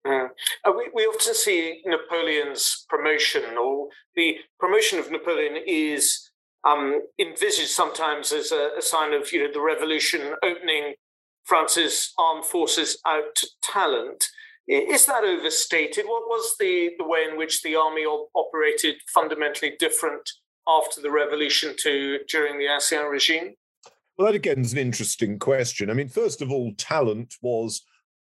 Mm. 0.07 0.29
Uh, 0.65 0.73
we, 0.77 0.89
we 0.95 1.03
often 1.05 1.35
see 1.35 1.83
Napoleon's 1.85 2.87
promotion, 2.89 3.43
or 3.61 3.89
the 4.17 4.37
promotion 4.59 4.99
of 4.99 5.11
Napoleon 5.11 5.63
is 5.67 6.31
um, 6.65 7.01
envisaged 7.19 7.71
sometimes 7.71 8.33
as 8.33 8.53
a, 8.53 8.71
a, 8.79 8.83
sign 8.83 9.13
of 9.15 9.33
you 9.33 9.45
know 9.45 9.53
the 9.53 9.61
revolution 9.61 10.35
opening 10.43 10.95
France's 11.45 12.13
armed 12.19 12.45
forces 12.45 13.01
out 13.07 13.35
to 13.37 13.49
talent. 13.63 14.27
Is 14.69 15.07
that 15.07 15.25
overstated? 15.25 16.05
What 16.07 16.29
was 16.29 16.55
the, 16.61 16.93
the 16.99 17.07
way 17.07 17.25
in 17.29 17.37
which 17.37 17.63
the 17.63 17.75
army 17.75 18.03
operated 18.03 18.97
fundamentally 19.13 19.75
different 19.79 20.31
after 20.69 21.01
the 21.01 21.11
revolution 21.11 21.75
to 21.83 22.21
during 22.29 22.59
the 22.59 22.67
Ancien 22.67 23.11
regime? 23.11 23.55
Well, 24.17 24.27
that 24.27 24.37
again 24.37 24.61
is 24.61 24.73
an 24.73 24.79
interesting 24.79 25.39
question. 25.39 25.91
I 25.91 25.95
mean, 25.95 26.09
first 26.09 26.43
of 26.43 26.53
all, 26.53 26.73
talent 26.77 27.35
was 27.43 27.83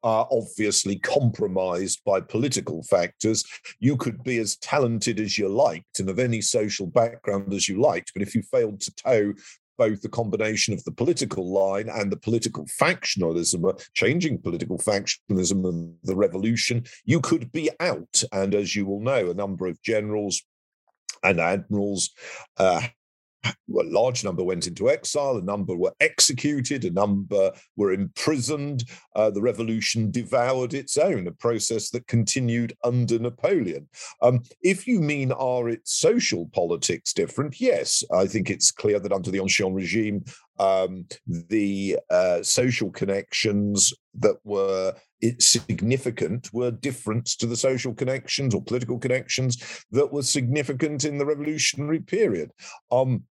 uh, 0.05 0.25
obviously 0.31 0.97
compromised 0.97 2.03
by 2.05 2.21
political 2.21 2.83
factors. 2.83 3.45
You 3.79 3.97
could 3.97 4.23
be 4.25 4.39
as 4.39 4.57
talented 4.57 5.21
as 5.21 5.39
you 5.39 5.49
liked 5.49 6.01
and 6.01 6.09
of 6.09 6.19
any 6.19 6.41
social 6.41 6.87
background 6.87 7.53
as 7.53 7.69
you 7.69 7.81
liked, 7.81 8.13
but 8.15 8.23
if 8.23 8.35
you 8.35 8.43
failed 8.43 8.81
to 8.81 8.95
toe 8.95 9.35
both 9.79 10.03
the 10.03 10.09
combination 10.09 10.75
of 10.75 10.83
the 10.85 10.93
political 10.93 11.53
line 11.53 11.89
and 11.89 12.11
the 12.11 12.17
political 12.17 12.65
factionalism, 12.67 13.69
uh, 13.69 13.79
changing 13.95 14.39
political 14.39 14.79
factionalism 14.79 15.69
and 15.69 15.95
the 16.03 16.17
revolution, 16.17 16.85
you 17.05 17.21
could 17.21 17.51
be 17.53 17.71
out. 17.81 18.23
And 18.33 18.55
as 18.55 18.77
you 18.77 18.87
will 18.87 19.01
know, 19.01 19.31
a 19.31 19.35
number 19.35 19.67
of 19.67 19.81
generals 19.83 20.43
and 21.23 21.41
admirals 21.41 22.11
uh, 22.59 22.83
a 23.45 23.55
large 23.69 24.25
number 24.25 24.45
went 24.45 24.67
into 24.67 24.91
exile, 24.91 25.37
a 25.37 25.43
number 25.43 25.75
were 25.75 25.95
executed, 26.01 26.85
a 26.85 26.91
number 26.91 27.53
were 27.77 27.93
imprisoned. 27.93 28.85
Uh, 29.17 29.31
the 29.31 29.43
revolution 29.43 30.11
devoured 30.11 30.75
its 30.75 30.97
own, 30.97 31.27
a 31.27 31.33
process 31.33 31.91
that 31.91 32.07
continued 32.07 32.77
under 32.85 33.19
Napoleon. 33.19 33.89
Um, 34.21 34.43
if 34.63 34.87
you 34.87 35.01
mean 35.01 35.33
are 35.33 35.69
its 35.69 35.95
social 35.95 36.49
politics 36.53 37.13
different? 37.13 37.61
Yes, 37.61 38.05
I 38.13 38.27
think 38.27 38.51
it's 38.51 38.71
clear 38.71 39.01
that 39.01 39.13
under 39.13 39.31
the 39.31 39.41
Ancien 39.41 39.75
regime, 39.75 40.25
um, 40.59 41.07
the 41.27 41.99
uh, 42.11 42.43
social 42.43 42.91
connections 42.91 43.93
that 44.15 44.37
were 44.45 44.95
significant 45.39 46.53
were 46.53 46.71
different 46.71 47.27
to 47.27 47.47
the 47.47 47.57
social 47.57 47.95
connections 47.95 48.55
or 48.55 48.63
political 48.63 48.99
connections 48.99 49.85
that 49.93 50.13
were 50.13 50.23
significant 50.23 51.05
in 51.05 51.19
the 51.19 51.27
revolutionary 51.27 52.01
period. 52.01 52.51
Um, 52.91 53.25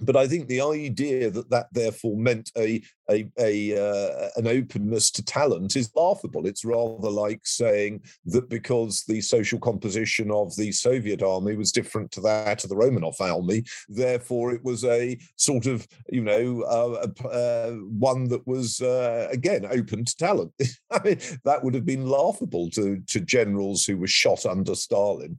but 0.00 0.16
I 0.16 0.26
think 0.26 0.48
the 0.48 0.60
idea 0.60 1.30
that 1.30 1.50
that 1.50 1.66
therefore 1.72 2.16
meant 2.16 2.50
a 2.56 2.82
a, 3.10 3.30
a 3.38 3.76
uh, 3.78 4.28
an 4.36 4.46
openness 4.46 5.10
to 5.12 5.24
talent 5.24 5.76
is 5.76 5.90
laughable. 5.94 6.46
It's 6.46 6.64
rather 6.64 7.10
like 7.10 7.40
saying 7.44 8.02
that 8.26 8.48
because 8.48 9.04
the 9.04 9.20
social 9.20 9.58
composition 9.58 10.30
of 10.30 10.56
the 10.56 10.72
Soviet 10.72 11.22
army 11.22 11.56
was 11.56 11.70
different 11.70 12.10
to 12.12 12.20
that 12.22 12.64
of 12.64 12.70
the 12.70 12.76
Romanov 12.76 13.20
army, 13.20 13.64
therefore 13.88 14.52
it 14.52 14.64
was 14.64 14.84
a 14.84 15.18
sort 15.36 15.66
of 15.66 15.86
you 16.10 16.22
know 16.22 16.62
uh, 16.62 17.26
uh, 17.28 17.72
one 17.72 18.28
that 18.28 18.46
was 18.46 18.80
uh, 18.80 19.28
again 19.30 19.66
open 19.66 20.04
to 20.04 20.16
talent. 20.16 20.52
I 20.90 21.00
mean, 21.04 21.18
that 21.44 21.62
would 21.62 21.74
have 21.74 21.86
been 21.86 22.08
laughable 22.08 22.70
to 22.70 23.00
to 23.08 23.20
generals 23.20 23.84
who 23.84 23.98
were 23.98 24.06
shot 24.06 24.46
under 24.46 24.74
Stalin. 24.74 25.38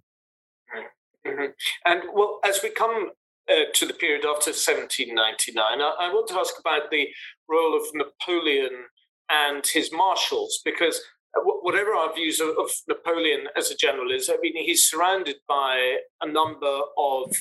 Mm-hmm. 1.26 1.52
And 1.86 2.04
well, 2.14 2.40
as 2.44 2.62
we 2.62 2.70
come 2.70 3.10
uh, 3.50 3.66
to 3.74 3.86
the 3.86 3.94
period 3.94 4.26
after 4.26 4.52
1799. 4.52 5.64
I, 5.82 5.96
I, 6.00 6.14
want 6.14 6.28
to 6.30 6.36
ask 6.36 6.56
about 6.60 6.90
the 6.92 7.08
role 7.50 7.76
of 7.76 7.84
Napoleon 7.94 8.86
and 9.30 9.66
his 9.66 9.92
marshals, 9.92 10.62
because 10.64 11.00
uh, 11.38 11.42
whatever 11.62 11.94
our 11.94 12.14
views 12.14 12.40
of, 12.40 12.50
of, 12.50 12.72
Napoleon 12.88 13.48
as 13.56 13.72
a 13.72 13.76
general 13.76 14.12
is, 14.12 14.30
I 14.30 14.38
mean, 14.42 14.54
he's 14.56 14.86
surrounded 14.86 15.38
by 15.48 15.98
a 16.22 16.28
number 16.28 16.80
of 16.98 17.36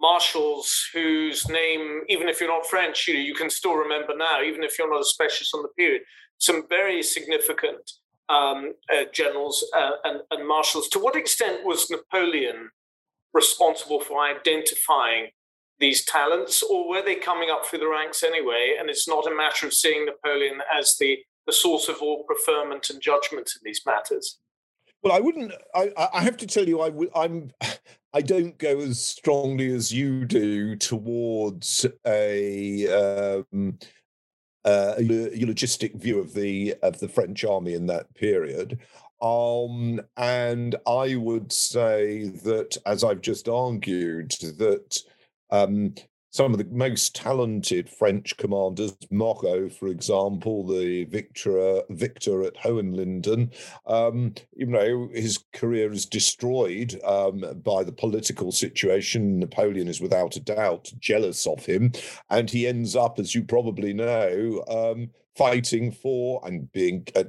marshals 0.00 0.88
whose 0.92 1.48
name, 1.48 2.02
even 2.08 2.28
if 2.28 2.40
you're 2.40 2.50
not 2.50 2.66
French, 2.66 3.06
you, 3.06 3.14
you 3.14 3.34
can 3.34 3.48
still 3.48 3.74
remember 3.74 4.14
now, 4.16 4.42
even 4.42 4.62
if 4.62 4.78
you're 4.78 4.90
not 4.90 5.00
a 5.00 5.04
specialist 5.04 5.54
on 5.54 5.62
the 5.62 5.68
period. 5.68 6.02
Some 6.38 6.66
very 6.68 7.02
significant 7.02 7.90
um, 8.28 8.72
uh, 8.92 9.04
generals 9.12 9.64
uh, 9.76 9.92
and, 10.04 10.20
and 10.30 10.46
marshals. 10.46 10.88
To 10.88 10.98
what 10.98 11.16
extent 11.16 11.64
was 11.64 11.90
Napoleon 11.90 12.70
responsible 13.34 14.00
for 14.00 14.22
identifying 14.24 15.28
these 15.78 16.04
talents, 16.04 16.62
or 16.62 16.88
were 16.88 17.02
they 17.02 17.16
coming 17.16 17.50
up 17.50 17.66
through 17.66 17.80
the 17.80 17.88
ranks 17.88 18.22
anyway? 18.22 18.76
And 18.78 18.88
it's 18.88 19.08
not 19.08 19.26
a 19.26 19.34
matter 19.34 19.66
of 19.66 19.74
seeing 19.74 20.06
Napoleon 20.06 20.60
as 20.72 20.96
the, 20.98 21.18
the 21.46 21.52
source 21.52 21.88
of 21.88 22.00
all 22.00 22.24
preferment 22.24 22.90
and 22.90 23.00
judgment 23.00 23.50
in 23.56 23.60
these 23.64 23.82
matters. 23.84 24.38
Well, 25.02 25.12
I 25.12 25.20
wouldn't. 25.20 25.52
I, 25.74 25.92
I 26.14 26.20
have 26.20 26.36
to 26.38 26.46
tell 26.46 26.68
you, 26.68 26.80
I 26.80 26.90
w- 26.90 27.10
I'm. 27.14 27.50
I 28.14 28.20
don't 28.20 28.58
go 28.58 28.78
as 28.78 29.02
strongly 29.02 29.74
as 29.74 29.90
you 29.90 30.26
do 30.26 30.76
towards 30.76 31.86
a 32.06 32.86
um, 33.50 33.78
uh, 34.66 34.96
eulogistic 34.98 35.94
view 35.94 36.20
of 36.20 36.34
the 36.34 36.74
of 36.82 37.00
the 37.00 37.08
French 37.08 37.42
army 37.42 37.72
in 37.72 37.86
that 37.86 38.12
period. 38.14 38.78
Um, 39.22 40.00
and 40.16 40.74
I 40.86 41.14
would 41.14 41.52
say 41.52 42.28
that, 42.44 42.76
as 42.84 43.04
I've 43.04 43.20
just 43.20 43.48
argued, 43.48 44.32
that 44.58 44.98
um, 45.50 45.94
some 46.32 46.52
of 46.52 46.58
the 46.58 46.64
most 46.64 47.14
talented 47.14 47.88
French 47.88 48.36
commanders, 48.38 48.96
Moreau, 49.10 49.68
for 49.68 49.88
example, 49.88 50.66
the 50.66 51.04
victor, 51.04 51.82
victor 51.90 52.42
at 52.42 52.56
Hohenlinden, 52.56 53.52
um, 53.86 54.34
you 54.56 54.66
know, 54.66 55.08
his 55.12 55.44
career 55.52 55.92
is 55.92 56.06
destroyed 56.06 56.98
um, 57.04 57.44
by 57.62 57.84
the 57.84 57.92
political 57.92 58.50
situation. 58.50 59.38
Napoleon 59.38 59.88
is 59.88 60.00
without 60.00 60.34
a 60.34 60.40
doubt 60.40 60.90
jealous 60.98 61.46
of 61.46 61.64
him, 61.64 61.92
and 62.30 62.50
he 62.50 62.66
ends 62.66 62.96
up, 62.96 63.20
as 63.20 63.34
you 63.34 63.44
probably 63.44 63.92
know, 63.92 64.64
um, 64.68 65.10
fighting 65.36 65.92
for 65.92 66.40
and 66.46 66.72
being 66.72 67.06
uh, 67.14 67.24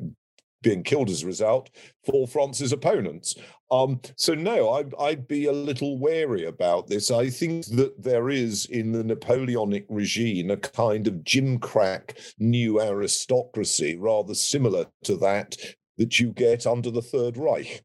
being 0.64 0.82
killed 0.82 1.10
as 1.10 1.22
a 1.22 1.28
result 1.28 1.70
for 2.06 2.28
France's 2.28 2.72
opponents. 2.72 3.36
Um, 3.70 4.02
so 4.16 4.34
no, 4.34 4.72
I'd, 4.72 4.94
I'd, 5.00 5.28
be 5.28 5.46
a 5.46 5.52
little 5.52 5.98
wary 5.98 6.46
about 6.46 6.88
this. 6.88 7.12
I 7.12 7.30
think 7.30 7.66
that 7.68 8.02
there 8.02 8.30
is 8.30 8.66
in 8.66 8.92
the 8.92 9.04
Napoleonic 9.04 9.86
regime 9.90 10.50
a 10.50 10.58
kind 10.58 11.08
of 11.08 11.16
gimcrack 11.16 12.18
new 12.40 12.82
aristocracy, 12.82 13.98
rather 13.98 14.34
similar 14.34 14.88
to 15.04 15.16
that 15.18 15.58
that 15.98 16.20
you 16.20 16.32
get 16.32 16.66
under 16.66 16.90
the 16.90 17.02
Third 17.02 17.38
Reich. 17.38 17.84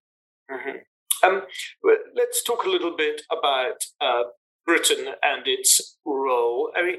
Mm-hmm. 0.50 1.28
Um, 1.28 1.42
let's 2.14 2.42
talk 2.42 2.64
a 2.64 2.70
little 2.70 2.96
bit 2.96 3.22
about 3.30 3.76
uh, 4.00 4.24
Britain 4.64 5.06
and 5.22 5.42
its 5.46 5.98
role. 6.04 6.70
I 6.76 6.82
mean, 6.82 6.96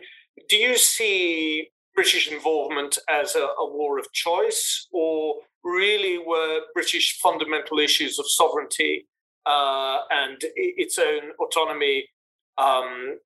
do 0.50 0.58
you 0.58 0.78
see 0.78 1.70
British 2.00 2.32
involvement 2.32 2.98
as 3.10 3.36
a, 3.36 3.42
a 3.42 3.70
war 3.70 4.00
of 4.00 4.12
choice, 4.14 4.88
or 4.92 5.36
really 5.64 6.18
were 6.18 6.62
British 6.74 7.20
fundamental 7.22 7.80
issues 7.80 8.20
of 8.20 8.30
sovereignty 8.30 9.08
uh, 9.46 10.00
and 10.10 10.38
its 10.56 10.98
own 10.98 11.32
autonomy 11.40 12.08
um, 12.58 13.18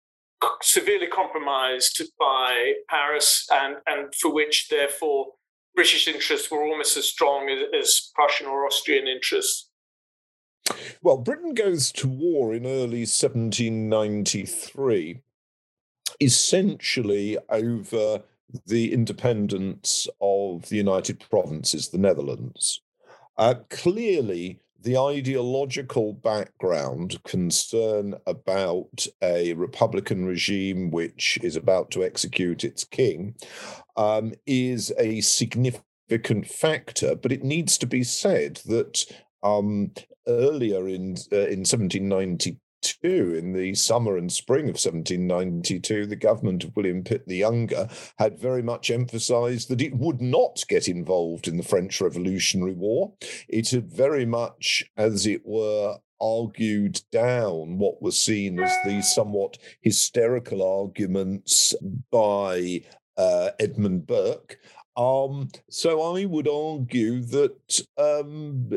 severely 0.62 1.08
compromised 1.08 2.02
by 2.20 2.74
Paris, 2.90 3.48
and, 3.52 3.78
and 3.88 4.14
for 4.16 4.34
which, 4.34 4.68
therefore, 4.70 5.28
British 5.76 6.08
interests 6.08 6.52
were 6.52 6.64
almost 6.64 6.98
as 6.98 7.06
strong 7.06 7.50
as, 7.50 7.64
as 7.80 8.12
Prussian 8.14 8.48
or 8.48 8.66
Austrian 8.66 9.08
interests. 9.08 9.70
Well, 11.02 11.18
Britain 11.18 11.54
goes 11.54 11.92
to 11.94 12.08
war 12.08 12.54
in 12.54 12.66
early 12.66 13.06
1793, 13.06 15.22
essentially 16.22 17.38
over 17.50 18.24
the 18.66 18.94
independence 18.94 20.08
of 20.22 20.70
the 20.70 20.78
United 20.78 21.20
Provinces, 21.30 21.90
the 21.90 21.98
Netherlands. 21.98 22.82
Uh, 23.38 23.56
clearly, 23.70 24.60
the 24.80 24.98
ideological 24.98 26.14
background, 26.14 27.24
concern 27.24 28.16
about 28.28 29.08
a 29.22 29.54
republican 29.54 30.26
regime 30.26 30.92
which 30.92 31.40
is 31.42 31.56
about 31.56 31.90
to 31.92 32.04
execute 32.04 32.64
its 32.64 32.84
king, 32.84 33.36
um, 33.96 34.34
is 34.46 34.92
a 34.98 35.22
significant 35.22 36.48
factor. 36.48 37.16
But 37.16 37.32
it 37.32 37.44
needs 37.44 37.78
to 37.78 37.88
be 37.88 38.04
said 38.04 38.58
that 38.66 39.06
um, 39.42 39.92
earlier 40.28 40.88
in 40.88 41.16
uh, 41.32 41.48
in 41.48 41.64
1792 41.64 42.58
in 43.04 43.54
the 43.54 43.74
summer 43.76 44.18
and 44.18 44.32
spring 44.32 44.66
of 44.66 44.76
1792, 44.76 46.06
the 46.06 46.16
government 46.16 46.64
of 46.64 46.76
William 46.76 47.04
Pitt 47.04 47.28
the 47.28 47.38
Younger 47.38 47.90
had 48.18 48.40
very 48.40 48.62
much 48.62 48.92
emphasized 48.92 49.70
that 49.70 49.82
it 49.82 49.96
would 49.96 50.22
not 50.22 50.64
get 50.68 50.88
involved 50.88 51.48
in 51.48 51.58
the 51.58 51.64
French 51.64 52.00
Revolutionary 52.02 52.74
War. 52.74 53.14
It 53.48 53.70
had 53.70 53.92
very 53.92 54.26
much, 54.26 54.86
as 54.98 55.26
it 55.26 55.42
were, 55.46 55.98
argued 56.22 57.02
down 57.12 57.78
what 57.78 58.02
was 58.02 58.20
seen 58.20 58.60
as 58.60 58.72
the 58.86 59.02
somewhat 59.02 59.58
hysterical 59.82 60.62
arguments 60.62 61.76
by 62.12 62.82
uh, 63.18 63.50
Edmund 63.60 64.08
Burke. 64.08 64.58
Um, 64.96 65.50
so 65.70 66.02
I 66.16 66.26
would 66.26 66.48
argue 66.48 67.22
that 67.22 67.86
um, 67.98 68.70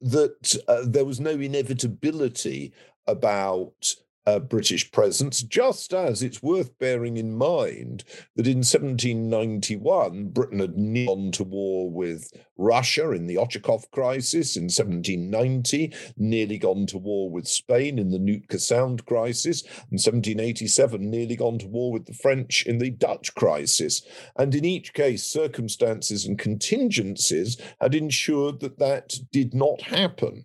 that 0.00 0.62
uh, 0.66 0.82
there 0.84 1.04
was 1.04 1.20
no 1.20 1.30
inevitability 1.30 2.72
about 3.06 3.94
a 4.26 4.40
British 4.40 4.90
presence, 4.90 5.42
just 5.42 5.94
as 5.94 6.22
it's 6.22 6.42
worth 6.42 6.76
bearing 6.78 7.16
in 7.16 7.36
mind 7.36 8.02
that 8.34 8.46
in 8.46 8.58
1791, 8.58 10.30
Britain 10.30 10.58
had 10.58 10.74
gone 11.06 11.30
to 11.30 11.44
war 11.44 11.88
with 11.88 12.32
Russia 12.58 13.12
in 13.12 13.28
the 13.28 13.36
Ochakov 13.36 13.88
crisis, 13.92 14.56
in 14.56 14.64
1790, 14.64 15.94
nearly 16.16 16.58
gone 16.58 16.86
to 16.86 16.98
war 16.98 17.30
with 17.30 17.46
Spain 17.46 18.00
in 18.00 18.10
the 18.10 18.18
Nootka 18.18 18.58
Sound 18.58 19.06
crisis, 19.06 19.62
in 19.62 19.98
1787, 19.98 21.08
nearly 21.08 21.36
gone 21.36 21.58
to 21.58 21.68
war 21.68 21.92
with 21.92 22.06
the 22.06 22.14
French 22.14 22.66
in 22.66 22.78
the 22.78 22.90
Dutch 22.90 23.32
crisis. 23.36 24.02
And 24.36 24.54
in 24.56 24.64
each 24.64 24.92
case, 24.92 25.22
circumstances 25.22 26.26
and 26.26 26.36
contingencies 26.36 27.60
had 27.80 27.94
ensured 27.94 28.58
that 28.60 28.78
that 28.80 29.14
did 29.30 29.54
not 29.54 29.82
happen. 29.82 30.44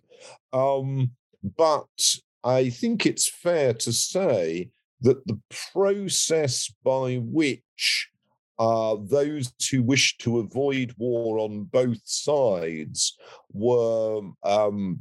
Um, 0.52 1.12
but 1.56 1.88
I 2.44 2.70
think 2.70 3.06
it's 3.06 3.28
fair 3.28 3.72
to 3.74 3.92
say 3.92 4.70
that 5.02 5.26
the 5.26 5.40
process 5.72 6.72
by 6.84 7.16
which 7.16 8.08
uh, 8.58 8.96
those 9.00 9.52
who 9.70 9.82
wished 9.82 10.20
to 10.20 10.38
avoid 10.38 10.94
war 10.98 11.38
on 11.38 11.64
both 11.64 12.00
sides 12.04 13.16
were 13.52 14.20
um, 14.44 15.00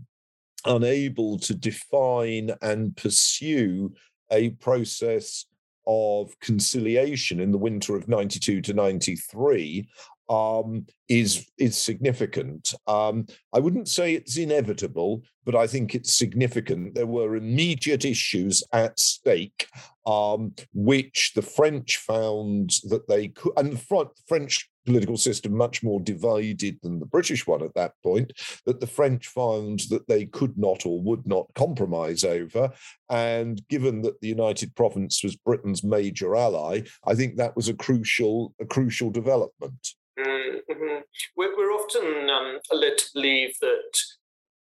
unable 0.65 1.37
to 1.39 1.53
define 1.53 2.51
and 2.61 2.95
pursue 2.95 3.93
a 4.31 4.51
process 4.51 5.45
of 5.87 6.31
conciliation 6.39 7.39
in 7.39 7.51
the 7.51 7.57
winter 7.57 7.95
of 7.95 8.07
92 8.07 8.61
to 8.61 8.73
93 8.73 9.87
um, 10.29 10.85
is 11.09 11.49
is 11.57 11.77
significant. 11.77 12.73
Um, 12.87 13.25
I 13.53 13.59
wouldn't 13.59 13.89
say 13.89 14.13
it's 14.13 14.37
inevitable, 14.37 15.23
but 15.45 15.55
I 15.55 15.67
think 15.67 15.93
it's 15.93 16.15
significant. 16.15 16.95
There 16.95 17.07
were 17.07 17.35
immediate 17.35 18.05
issues 18.05 18.63
at 18.71 18.99
stake, 18.99 19.67
um, 20.05 20.53
which 20.73 21.33
the 21.35 21.41
French 21.41 21.97
found 21.97 22.71
that 22.89 23.07
they 23.07 23.29
could, 23.29 23.53
and 23.57 23.73
the 23.73 24.09
French 24.27 24.69
political 24.85 25.17
system 25.17 25.55
much 25.55 25.83
more 25.83 25.99
divided 25.99 26.79
than 26.81 26.99
the 26.99 27.05
British 27.05 27.45
one 27.45 27.61
at 27.61 27.73
that 27.75 27.93
point, 28.01 28.31
that 28.65 28.79
the 28.79 28.87
French 28.87 29.27
found 29.27 29.81
that 29.89 30.07
they 30.07 30.25
could 30.25 30.57
not 30.57 30.85
or 30.85 30.99
would 31.01 31.27
not 31.27 31.45
compromise 31.55 32.23
over. 32.23 32.71
And 33.09 33.61
given 33.69 34.01
that 34.03 34.19
the 34.21 34.27
United 34.27 34.75
Province 34.75 35.23
was 35.23 35.35
Britain's 35.35 35.83
major 35.83 36.35
ally, 36.35 36.81
I 37.05 37.15
think 37.15 37.35
that 37.35 37.55
was 37.55 37.67
a 37.69 37.73
crucial 37.73 38.53
a 38.59 38.65
crucial 38.65 39.09
development. 39.11 39.93
Mm-hmm. 40.19 40.99
We're, 41.37 41.57
we're, 41.57 41.71
often 41.71 42.29
um, 42.29 42.59
led 42.71 42.97
to 42.97 43.05
believe 43.13 43.53
that 43.61 43.97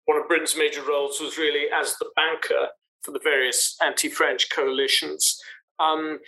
one 0.04 0.18
of 0.18 0.28
Britain's 0.28 0.56
major 0.56 0.82
roles 0.82 1.20
was 1.20 1.38
really 1.38 1.66
as 1.74 1.96
the 1.96 2.11
banker 2.16 2.68
for 3.02 3.12
the 3.12 3.20
various 3.22 3.76
anti-French 3.82 4.50
coalitions. 4.50 5.40
Um, 5.78 6.18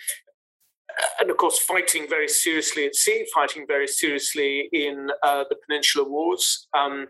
and 1.20 1.30
of 1.30 1.37
course, 1.37 1.59
fighting 1.59 2.06
very 2.09 2.28
seriously 2.28 2.87
at 2.87 2.94
sea, 2.94 3.26
fighting 3.33 3.64
very 3.66 3.87
seriously 3.87 4.68
in 4.72 5.11
uh, 5.22 5.44
the 5.48 5.56
Peninsular 5.66 6.09
Wars, 6.09 6.66
um, 6.74 7.09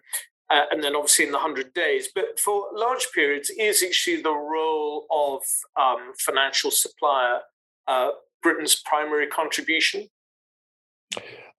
uh, 0.51 0.65
and 0.71 0.83
then 0.83 0.97
obviously 0.97 1.27
in 1.27 1.33
the 1.33 1.39
Hundred 1.39 1.73
Days. 1.75 2.09
But 2.15 2.39
for 2.39 2.67
large 2.75 3.07
periods, 3.15 3.51
is 3.51 3.83
actually 3.83 4.23
the 4.23 4.35
role 4.35 5.07
of 5.11 5.43
um, 5.81 6.13
financial 6.19 6.71
supplier 6.71 7.41
uh, 7.87 8.11
Britain's 8.43 8.83
primary 8.85 9.27
contribution? 9.27 10.09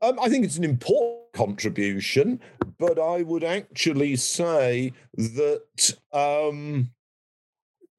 Um, 0.02 0.20
I 0.20 0.30
think 0.30 0.46
it's 0.46 0.58
an 0.58 0.64
important 0.64 1.34
contribution, 1.34 2.40
but 2.80 3.00
I 3.00 3.22
would 3.22 3.44
actually 3.44 4.16
say 4.16 4.94
that. 5.14 5.96
Um, 6.12 6.92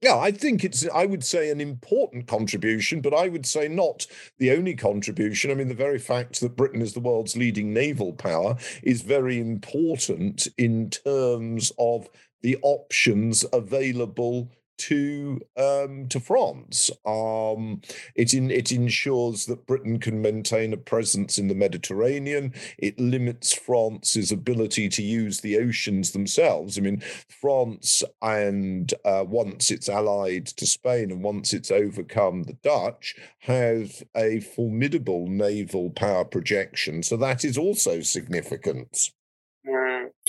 yeah, 0.02 0.16
I 0.16 0.32
think 0.32 0.64
it's, 0.64 0.84
I 0.92 1.06
would 1.06 1.22
say, 1.22 1.50
an 1.50 1.60
important 1.60 2.26
contribution, 2.26 3.00
but 3.00 3.14
I 3.14 3.28
would 3.28 3.46
say 3.46 3.68
not 3.68 4.04
the 4.38 4.50
only 4.50 4.74
contribution. 4.74 5.52
I 5.52 5.54
mean, 5.54 5.68
the 5.68 5.74
very 5.74 6.00
fact 6.00 6.40
that 6.40 6.56
Britain 6.56 6.82
is 6.82 6.92
the 6.92 6.98
world's 6.98 7.36
leading 7.36 7.72
naval 7.72 8.12
power 8.12 8.56
is 8.82 9.02
very 9.02 9.38
important 9.38 10.48
in 10.58 10.90
terms 10.90 11.70
of 11.78 12.08
the 12.40 12.58
options 12.62 13.44
available 13.52 14.50
to 14.82 15.40
um, 15.56 16.08
to 16.08 16.18
France. 16.18 16.90
Um, 17.06 17.82
it 18.14 18.34
in, 18.34 18.50
it 18.50 18.72
ensures 18.72 19.46
that 19.46 19.66
Britain 19.66 19.98
can 19.98 20.20
maintain 20.20 20.72
a 20.72 20.76
presence 20.76 21.38
in 21.38 21.48
the 21.48 21.54
Mediterranean. 21.54 22.52
It 22.78 22.98
limits 22.98 23.52
France's 23.52 24.32
ability 24.32 24.88
to 24.90 25.02
use 25.02 25.40
the 25.40 25.58
oceans 25.58 26.10
themselves. 26.10 26.78
I 26.78 26.80
mean, 26.80 27.00
France 27.28 28.02
and 28.20 28.92
uh, 29.04 29.24
once 29.26 29.70
it's 29.70 29.88
allied 29.88 30.46
to 30.46 30.66
Spain 30.66 31.10
and 31.10 31.22
once 31.22 31.52
it's 31.52 31.70
overcome 31.70 32.42
the 32.44 32.54
Dutch, 32.54 33.14
have 33.40 34.02
a 34.16 34.40
formidable 34.40 35.28
naval 35.28 35.90
power 35.90 36.24
projection. 36.24 37.02
So 37.02 37.16
that 37.18 37.44
is 37.44 37.56
also 37.56 38.00
significant. 38.00 39.10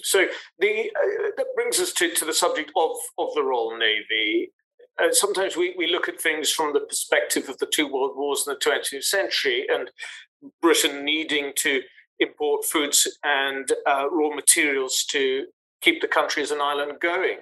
So 0.01 0.25
the 0.59 0.91
uh, 0.95 1.31
that 1.37 1.47
brings 1.55 1.79
us 1.79 1.93
to, 1.93 2.13
to 2.13 2.25
the 2.25 2.33
subject 2.33 2.71
of, 2.75 2.91
of 3.17 3.33
the 3.35 3.43
Royal 3.43 3.77
Navy. 3.77 4.51
Uh, 5.01 5.11
sometimes 5.11 5.57
we, 5.57 5.73
we 5.77 5.91
look 5.91 6.07
at 6.07 6.21
things 6.21 6.51
from 6.51 6.73
the 6.73 6.79
perspective 6.79 7.49
of 7.49 7.57
the 7.57 7.65
two 7.65 7.91
world 7.91 8.11
wars 8.15 8.45
in 8.45 8.53
the 8.53 8.59
20th 8.59 9.03
century 9.03 9.65
and 9.67 9.89
Britain 10.61 11.03
needing 11.03 11.51
to 11.55 11.81
import 12.19 12.63
foods 12.63 13.07
and 13.23 13.71
uh, 13.87 14.07
raw 14.11 14.29
materials 14.29 15.03
to 15.09 15.45
keep 15.81 16.01
the 16.01 16.07
country 16.07 16.43
as 16.43 16.51
an 16.51 16.61
island 16.61 16.99
going. 17.01 17.37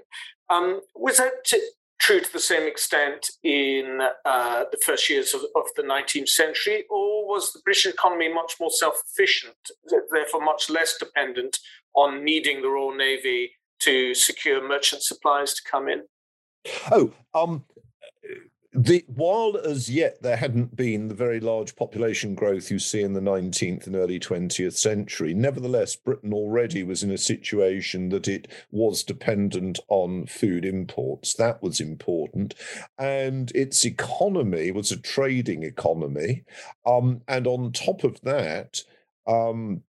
Um, 0.50 0.82
was 0.96 1.18
that 1.18 1.46
t- 1.46 1.62
true 2.00 2.20
to 2.20 2.34
the 2.34 2.40
same 2.40 2.68
extent 2.68 3.30
in 3.44 4.00
uh, 4.26 4.66
the 4.72 4.78
first 4.84 5.10
years 5.10 5.34
of, 5.34 5.42
of, 5.56 5.66
the 5.76 5.84
19th 5.84 6.30
century, 6.30 6.84
or 6.90 7.28
was 7.28 7.54
the 7.54 7.62
British 7.64 7.86
economy 7.86 8.34
much 8.34 8.56
more 8.60 8.72
self 8.72 9.02
efficient, 9.08 9.56
therefore 10.12 10.44
much 10.44 10.70
less 10.70 10.98
dependent 10.98 11.60
on 11.96 12.24
needing 12.24 12.62
the 12.62 12.70
Royal 12.70 12.96
Navy 12.96 13.52
to 13.80 14.14
secure 14.14 14.68
merchant 14.68 15.04
supplies 15.04 15.54
to 15.54 15.62
come 15.70 15.88
in? 15.88 16.04
Oh, 16.92 17.12
um, 17.34 17.64
the 18.74 19.04
while 19.08 19.58
as 19.58 19.90
yet 19.90 20.22
there 20.22 20.38
hadn't 20.38 20.78
been 20.78 21.10
the 21.10 21.16
very 21.16 21.42
large 21.42 21.76
population 21.76 22.36
growth 22.36 22.72
you 22.72 22.80
see 22.80 23.02
in 23.02 23.12
the 23.12 23.20
19th 23.20 23.86
and 23.86 23.98
early 23.98 24.18
20th 24.18 24.74
century, 24.74 25.34
nevertheless, 25.34 25.98
Britain 25.98 26.34
already 26.34 26.82
was 26.82 27.04
in 27.04 27.12
a 27.12 27.18
situation 27.18 28.10
that 28.10 28.30
it 28.30 28.48
was 28.72 29.04
dependent 29.04 29.80
on 29.90 30.26
food 30.26 30.64
imports. 30.64 31.34
That 31.34 31.62
was 31.62 31.82
important. 31.82 32.56
And 32.98 33.52
its 33.54 33.84
economy 33.84 34.72
was 34.72 34.90
a 34.90 34.98
trading 34.98 35.64
economy. 35.64 36.46
Um, 36.86 37.22
and 37.28 37.48
on 37.48 37.74
top 37.74 38.06
of 38.06 38.22
that, 38.22 38.84
um, 39.28 39.84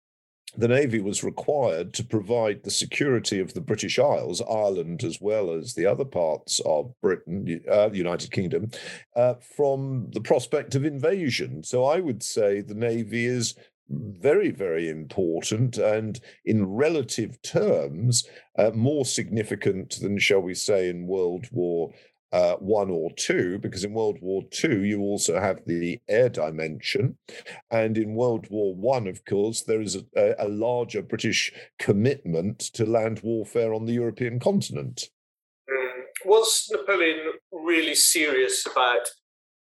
the 0.57 0.67
Navy 0.67 0.99
was 0.99 1.23
required 1.23 1.93
to 1.93 2.03
provide 2.03 2.63
the 2.63 2.71
security 2.71 3.39
of 3.39 3.53
the 3.53 3.61
British 3.61 3.99
Isles, 3.99 4.41
Ireland, 4.41 5.03
as 5.03 5.21
well 5.21 5.51
as 5.51 5.73
the 5.73 5.85
other 5.85 6.05
parts 6.05 6.59
of 6.65 6.93
Britain, 7.01 7.61
uh, 7.71 7.91
United 7.91 8.31
Kingdom, 8.31 8.71
uh, 9.15 9.35
from 9.55 10.09
the 10.11 10.21
prospect 10.21 10.75
of 10.75 10.85
invasion. 10.85 11.63
So 11.63 11.85
I 11.85 11.99
would 11.99 12.23
say 12.23 12.61
the 12.61 12.73
Navy 12.73 13.25
is 13.25 13.55
very, 13.89 14.51
very 14.51 14.87
important 14.89 15.77
and 15.77 16.19
in 16.45 16.65
relative 16.65 17.41
terms, 17.41 18.27
uh, 18.57 18.71
more 18.73 19.05
significant 19.05 19.99
than, 20.01 20.19
shall 20.19 20.41
we 20.41 20.53
say, 20.53 20.89
in 20.89 21.07
World 21.07 21.47
War 21.51 21.91
uh, 22.31 22.55
one 22.55 22.89
or 22.89 23.11
two, 23.13 23.57
because 23.59 23.83
in 23.83 23.93
World 23.93 24.19
War 24.21 24.43
Two 24.51 24.83
you 24.83 25.01
also 25.01 25.39
have 25.39 25.61
the 25.65 25.99
air 26.07 26.29
dimension, 26.29 27.17
and 27.71 27.97
in 27.97 28.15
World 28.15 28.47
War 28.49 28.75
One, 28.75 29.07
of 29.07 29.25
course, 29.25 29.63
there 29.63 29.81
is 29.81 29.95
a, 30.15 30.35
a, 30.37 30.47
larger 30.47 31.01
British 31.01 31.51
commitment 31.79 32.59
to 32.59 32.85
land 32.85 33.21
warfare 33.23 33.73
on 33.73 33.85
the 33.85 33.93
European 33.93 34.39
continent. 34.39 35.09
Mm. 35.69 36.03
Was 36.25 36.69
Napoleon 36.71 37.33
really 37.51 37.95
serious 37.95 38.65
about 38.65 39.09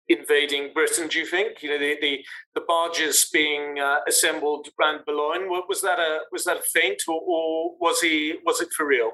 invading 0.07 0.73
Britain? 0.73 1.07
Do 1.07 1.19
you 1.19 1.25
think? 1.25 1.63
You 1.63 1.69
know, 1.69 1.79
the 1.79 1.97
the, 2.01 2.23
the 2.53 2.61
barges 2.67 3.29
being 3.33 3.79
uh, 3.79 3.99
assembled 4.07 4.67
around 4.79 5.05
Boulogne 5.05 5.49
was 5.49 5.81
that 5.81 5.99
a 5.99 6.19
was 6.31 6.43
that 6.43 6.57
a 6.57 6.63
feint, 6.73 7.01
or, 7.07 7.19
or 7.25 7.75
was 7.79 8.01
he 8.01 8.35
was 8.45 8.61
it 8.61 8.71
for 8.73 8.85
real? 8.85 9.11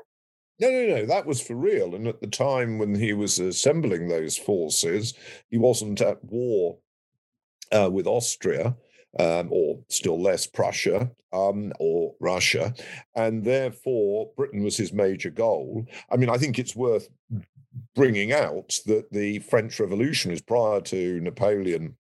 No, 0.60 0.70
no, 0.70 0.86
no, 0.88 1.06
that 1.06 1.26
was 1.26 1.42
for 1.42 1.56
real. 1.56 1.96
And 1.96 2.08
at 2.08 2.20
the 2.20 2.28
time 2.28 2.78
when 2.78 2.96
he 2.96 3.14
was 3.14 3.40
assembling 3.40 4.08
those 4.08 4.38
forces, 4.38 5.14
he 5.50 5.58
wasn't 5.58 6.02
at 6.02 6.24
war 6.24 6.78
uh, 7.72 7.90
with 7.92 8.08
Austria. 8.08 8.76
Um, 9.18 9.48
or 9.52 9.80
still 9.90 10.22
less 10.22 10.46
Prussia 10.46 11.10
um, 11.34 11.74
or 11.80 12.14
Russia. 12.20 12.76
And 13.16 13.44
therefore, 13.44 14.30
Britain 14.38 14.62
was 14.64 14.78
his 14.78 14.94
major 14.94 15.32
goal. 15.32 15.88
I 16.12 16.16
mean, 16.16 16.30
I 16.30 16.38
think 16.38 16.60
it's 16.60 16.76
worth 16.76 17.10
bringing 17.96 18.34
out 18.34 18.80
that 18.86 19.12
the 19.12 19.40
French 19.40 19.80
Revolution 19.80 20.30
revolutionaries 20.30 20.42
prior 20.42 20.82
to 20.82 21.20
Napoleon 21.22 21.96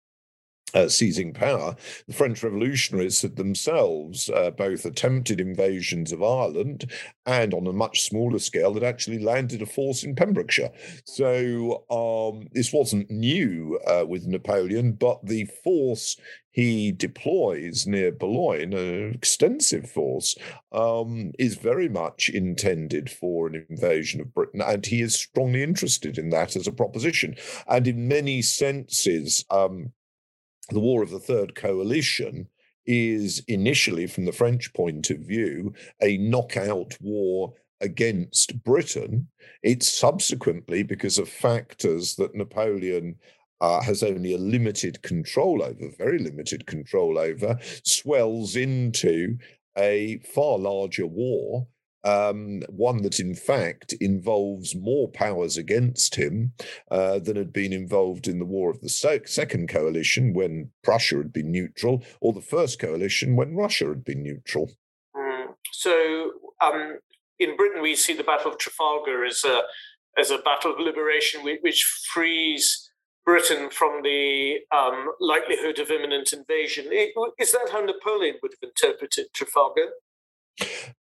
uh, 0.76 0.88
seizing 0.88 1.32
power, 1.32 1.74
the 2.06 2.12
French 2.12 2.42
revolutionaries 2.42 3.22
had 3.22 3.36
themselves 3.36 4.28
uh, 4.28 4.50
both 4.50 4.84
attempted 4.84 5.40
invasions 5.40 6.12
of 6.12 6.22
Ireland 6.22 6.90
and, 7.24 7.54
on 7.54 7.66
a 7.66 7.72
much 7.72 8.02
smaller 8.02 8.38
scale, 8.38 8.74
had 8.74 8.84
actually 8.84 9.18
landed 9.18 9.62
a 9.62 9.66
force 9.66 10.04
in 10.04 10.14
Pembrokeshire. 10.14 10.72
So 11.04 11.84
um, 11.90 12.48
this 12.52 12.72
wasn't 12.72 13.10
new 13.10 13.80
uh, 13.86 14.04
with 14.06 14.26
Napoleon, 14.26 14.92
but 14.92 15.24
the 15.24 15.44
force 15.64 16.16
he 16.50 16.90
deploys 16.90 17.86
near 17.86 18.10
Boulogne, 18.10 18.72
an 18.72 19.12
extensive 19.14 19.90
force, 19.90 20.36
um, 20.72 21.32
is 21.38 21.56
very 21.56 21.88
much 21.88 22.30
intended 22.30 23.10
for 23.10 23.46
an 23.46 23.66
invasion 23.68 24.20
of 24.20 24.32
Britain, 24.32 24.62
and 24.62 24.86
he 24.86 25.02
is 25.02 25.14
strongly 25.14 25.62
interested 25.62 26.16
in 26.16 26.30
that 26.30 26.56
as 26.56 26.66
a 26.66 26.72
proposition. 26.72 27.36
And 27.68 27.86
in 27.86 28.08
many 28.08 28.40
senses, 28.40 29.44
um, 29.50 29.92
the 30.70 30.80
War 30.80 31.02
of 31.02 31.10
the 31.10 31.20
Third 31.20 31.54
Coalition 31.54 32.48
is 32.86 33.42
initially, 33.48 34.06
from 34.06 34.24
the 34.24 34.32
French 34.32 34.72
point 34.72 35.10
of 35.10 35.18
view, 35.18 35.74
a 36.02 36.18
knockout 36.18 36.96
war 37.00 37.54
against 37.80 38.62
Britain. 38.62 39.28
It's 39.62 39.92
subsequently, 39.92 40.82
because 40.82 41.18
of 41.18 41.28
factors 41.28 42.14
that 42.16 42.34
Napoleon 42.34 43.16
uh, 43.60 43.82
has 43.82 44.02
only 44.02 44.34
a 44.34 44.38
limited 44.38 45.02
control 45.02 45.62
over, 45.62 45.90
very 45.98 46.18
limited 46.18 46.66
control 46.66 47.18
over, 47.18 47.58
swells 47.84 48.56
into 48.56 49.38
a 49.76 50.18
far 50.18 50.58
larger 50.58 51.06
war 51.06 51.66
um, 52.06 52.62
one 52.68 53.02
that 53.02 53.18
in 53.18 53.34
fact 53.34 53.92
involves 54.00 54.76
more 54.76 55.08
powers 55.08 55.56
against 55.56 56.14
him 56.14 56.52
uh, 56.90 57.18
than 57.18 57.36
had 57.36 57.52
been 57.52 57.72
involved 57.72 58.28
in 58.28 58.38
the 58.38 58.44
War 58.44 58.70
of 58.70 58.80
the 58.80 58.88
Second 58.88 59.68
Coalition 59.68 60.32
when 60.32 60.70
Prussia 60.84 61.16
had 61.16 61.32
been 61.32 61.50
neutral, 61.50 62.04
or 62.20 62.32
the 62.32 62.40
First 62.40 62.78
Coalition 62.78 63.34
when 63.34 63.56
Russia 63.56 63.88
had 63.88 64.04
been 64.04 64.22
neutral. 64.22 64.70
Mm. 65.16 65.46
So 65.72 66.30
um, 66.62 66.98
in 67.40 67.56
Britain, 67.56 67.82
we 67.82 67.96
see 67.96 68.14
the 68.14 68.22
Battle 68.22 68.52
of 68.52 68.58
Trafalgar 68.58 69.24
as 69.24 69.42
a 69.44 69.62
as 70.18 70.30
a 70.30 70.38
battle 70.38 70.72
of 70.72 70.78
liberation, 70.78 71.42
which 71.42 71.84
frees 72.10 72.90
Britain 73.26 73.68
from 73.68 74.02
the 74.02 74.60
um, 74.74 75.08
likelihood 75.20 75.78
of 75.78 75.90
imminent 75.90 76.32
invasion. 76.32 76.86
Is 77.38 77.52
that 77.52 77.68
how 77.70 77.80
Napoleon 77.80 78.36
would 78.42 78.52
have 78.52 78.70
interpreted 78.70 79.26
Trafalgar? 79.34 79.88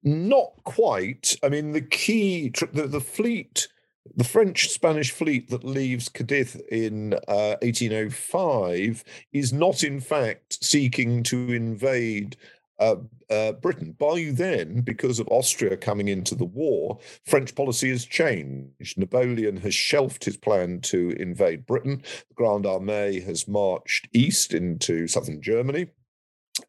Not 0.02 0.52
quite. 0.64 1.36
I 1.42 1.48
mean, 1.48 1.72
the 1.72 1.80
key, 1.80 2.52
the, 2.72 2.86
the 2.86 3.00
fleet, 3.00 3.68
the 4.16 4.24
French 4.24 4.68
Spanish 4.68 5.10
fleet 5.10 5.50
that 5.50 5.64
leaves 5.64 6.08
Cadiz 6.08 6.56
in 6.70 7.14
uh, 7.28 7.56
1805 7.62 9.04
is 9.32 9.52
not, 9.52 9.84
in 9.84 10.00
fact, 10.00 10.62
seeking 10.64 11.22
to 11.24 11.52
invade 11.52 12.36
uh, 12.78 12.96
uh, 13.30 13.52
Britain. 13.52 13.94
By 13.98 14.30
then, 14.32 14.80
because 14.80 15.20
of 15.20 15.28
Austria 15.28 15.76
coming 15.76 16.08
into 16.08 16.34
the 16.34 16.44
war, 16.44 16.98
French 17.24 17.54
policy 17.54 17.90
has 17.90 18.04
changed. 18.04 18.98
Napoleon 18.98 19.56
has 19.58 19.74
shelved 19.74 20.24
his 20.24 20.36
plan 20.36 20.80
to 20.82 21.10
invade 21.10 21.64
Britain. 21.66 22.02
The 22.28 22.34
Grande 22.34 22.64
Armée 22.64 23.24
has 23.24 23.46
marched 23.46 24.08
east 24.12 24.52
into 24.52 25.06
southern 25.06 25.40
Germany 25.40 25.86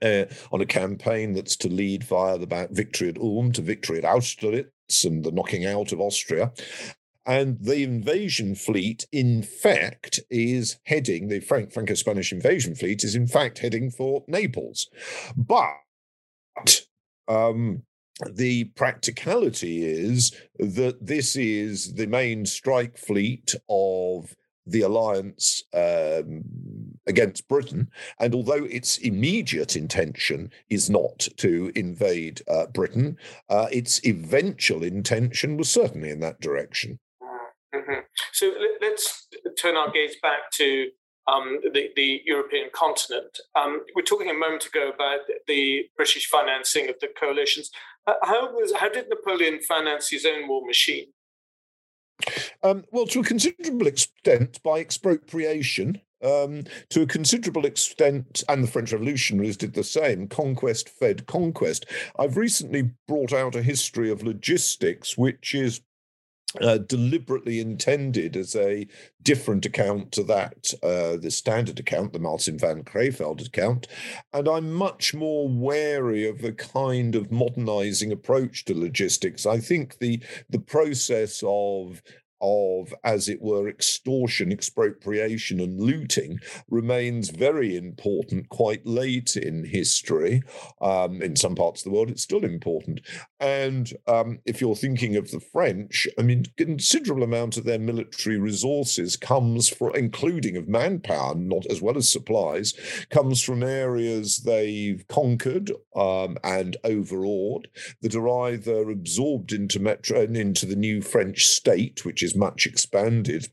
uh, 0.02 0.26
on 0.52 0.62
a 0.62 0.66
campaign 0.66 1.34
that's 1.34 1.56
to 1.58 1.68
lead 1.68 2.04
via 2.04 2.38
the 2.38 2.68
victory 2.72 3.10
at 3.10 3.18
Ulm 3.18 3.52
to 3.54 3.62
victory 3.62 3.98
at 3.98 4.06
Austerlitz 4.06 5.06
and 5.06 5.24
the 5.24 5.32
knocking 5.32 5.66
out 5.66 5.92
of 5.92 6.00
Austria. 6.00 6.52
And 7.26 7.58
the 7.62 7.84
invasion 7.84 8.54
fleet, 8.54 9.08
in 9.12 9.44
fact, 9.44 10.20
is 10.30 10.78
heading, 10.86 11.30
the 11.30 11.40
Frank- 11.40 11.72
Franco 11.72 11.94
Spanish 11.94 12.34
invasion 12.34 12.76
fleet 12.76 13.04
is 13.04 13.16
in 13.16 13.28
fact 13.28 13.60
heading 13.60 13.92
for 13.92 14.26
Naples. 14.28 14.90
But 15.38 16.82
um, 17.30 17.84
the 18.30 18.66
practicality 18.76 19.86
is 19.86 20.36
that 20.60 21.06
this 21.06 21.36
is 21.36 21.94
the 21.94 22.08
main 22.08 22.46
strike 22.46 22.98
fleet 22.98 23.56
of 23.70 24.36
the 24.66 24.82
alliance 24.82 25.64
um, 25.74 26.44
against 27.08 27.48
Britain. 27.48 27.90
And 28.20 28.34
although 28.34 28.66
its 28.66 28.98
immediate 28.98 29.76
intention 29.76 30.52
is 30.70 30.90
not 30.90 31.28
to 31.38 31.72
invade 31.76 32.42
uh, 32.48 32.68
Britain, 32.68 33.18
uh, 33.50 33.68
its 33.72 34.04
eventual 34.06 34.84
intention 34.84 35.58
was 35.58 35.70
certainly 35.70 36.10
in 36.10 36.20
that 36.22 36.40
direction. 36.40 37.00
Mm-hmm. 37.74 38.02
So 38.32 38.54
let's 38.82 39.28
turn 39.60 39.76
our 39.76 39.92
gaze 39.92 40.16
back 40.22 40.52
to 40.54 40.90
um, 41.28 41.60
the, 41.74 41.90
the, 41.96 42.22
European 42.26 42.70
continent. 42.74 43.40
Um, 43.56 43.82
we're 43.96 44.04
talking 44.04 44.30
a 44.30 44.34
moment 44.34 44.66
ago 44.66 44.92
about 44.94 45.20
the 45.48 45.86
British 45.96 46.28
financing 46.28 46.90
of 46.90 46.96
the 47.00 47.08
coalitions. 47.20 47.72
Uh, 48.06 48.14
how 48.24 48.52
was 48.52 48.74
how 48.76 48.90
did 48.90 49.08
Napoleon 49.10 49.62
finance 49.62 50.10
his 50.10 50.26
own 50.26 50.50
war 50.50 50.66
machine? 50.66 51.08
Um, 52.62 52.84
well, 52.92 53.06
to 53.08 53.22
a 53.22 53.24
considerable 53.24 53.88
extent 53.88 54.62
by 54.64 54.80
expropriation. 54.80 56.02
Um, 56.24 56.64
to 56.90 57.02
a 57.02 57.08
considerable 57.08 57.66
extent, 57.66 58.44
and 58.48 58.64
the 58.64 58.68
French 58.68 58.94
revolutionaries 58.94 59.58
did 59.58 59.74
the 59.74 59.84
same, 59.84 60.28
conquest 60.28 60.88
fed 60.88 61.26
conquest. 61.26 61.86
I've 62.18 62.38
recently 62.38 62.92
brought 63.08 63.34
out 63.34 63.56
a 63.56 63.62
history 63.62 64.10
of 64.10 64.24
logistics, 64.24 65.18
which 65.18 65.54
is 65.54 65.82
uh, 66.62 66.78
deliberately 66.78 67.60
intended 67.60 68.36
as 68.36 68.56
a 68.56 68.88
different 69.22 69.66
account 69.66 70.12
to 70.12 70.24
that, 70.24 70.74
uh, 70.84 71.18
the 71.18 71.32
standard 71.32 71.80
account, 71.80 72.14
the 72.14 72.20
Martin 72.20 72.58
van 72.58 72.84
Creveld 72.84 73.46
account. 73.46 73.88
And 74.34 74.48
I'm 74.48 74.72
much 74.72 75.14
more 75.14 75.48
wary 75.50 76.28
of 76.28 76.44
a 76.44 76.52
kind 76.52 77.16
of 77.16 77.32
modernizing 77.32 78.12
approach 78.12 78.66
to 78.66 78.80
logistics. 78.80 79.46
I 79.46 79.60
think 79.60 79.98
the 79.98 80.22
the 80.50 80.60
process 80.60 81.44
of 81.46 82.02
of, 82.44 82.94
as 83.04 83.30
it 83.30 83.42
were, 83.42 83.70
extortion, 83.70 84.52
expropriation, 84.52 85.60
and 85.62 85.80
looting 85.80 86.40
remains 86.70 87.30
very 87.30 87.78
important 87.78 88.50
quite 88.50 88.86
late 88.86 89.38
in 89.38 89.64
history. 89.64 90.44
Um, 90.82 91.22
in 91.22 91.38
some 91.38 91.56
parts 91.56 91.82
of 91.82 91.86
the 91.86 91.96
world, 91.96 92.10
it's 92.10 92.22
still 92.22 92.44
important. 92.44 93.00
And 93.40 93.92
um, 94.08 94.40
if 94.46 94.60
you're 94.60 94.76
thinking 94.76 95.16
of 95.16 95.32
the 95.32 95.40
French, 95.40 96.08
I 96.20 96.22
mean, 96.22 96.46
considerable 96.58 97.24
amount 97.24 97.58
of 97.58 97.64
their 97.64 97.80
military 97.80 98.38
resources 98.38 99.16
comes 99.16 99.70
from, 99.70 99.96
including 99.96 100.58
of 100.58 100.68
manpower, 100.68 101.36
not 101.36 101.66
as 101.68 101.82
well 101.82 101.98
as 101.98 102.12
supplies, 102.12 102.74
comes 103.10 103.42
from 103.42 103.64
areas 103.64 104.40
they've 104.40 105.06
conquered 105.08 105.72
um, 105.96 106.38
and 106.44 106.76
overawed 106.84 107.70
that 108.02 108.16
are 108.16 108.48
either 108.48 108.90
absorbed 108.90 109.54
into 109.54 109.80
metro 109.80 110.22
into 110.24 110.66
the 110.66 110.76
new 110.76 111.02
French 111.02 111.46
state, 111.46 112.04
which 112.04 112.22
is 112.22 112.33
much 112.36 112.66
expanded 112.66 113.48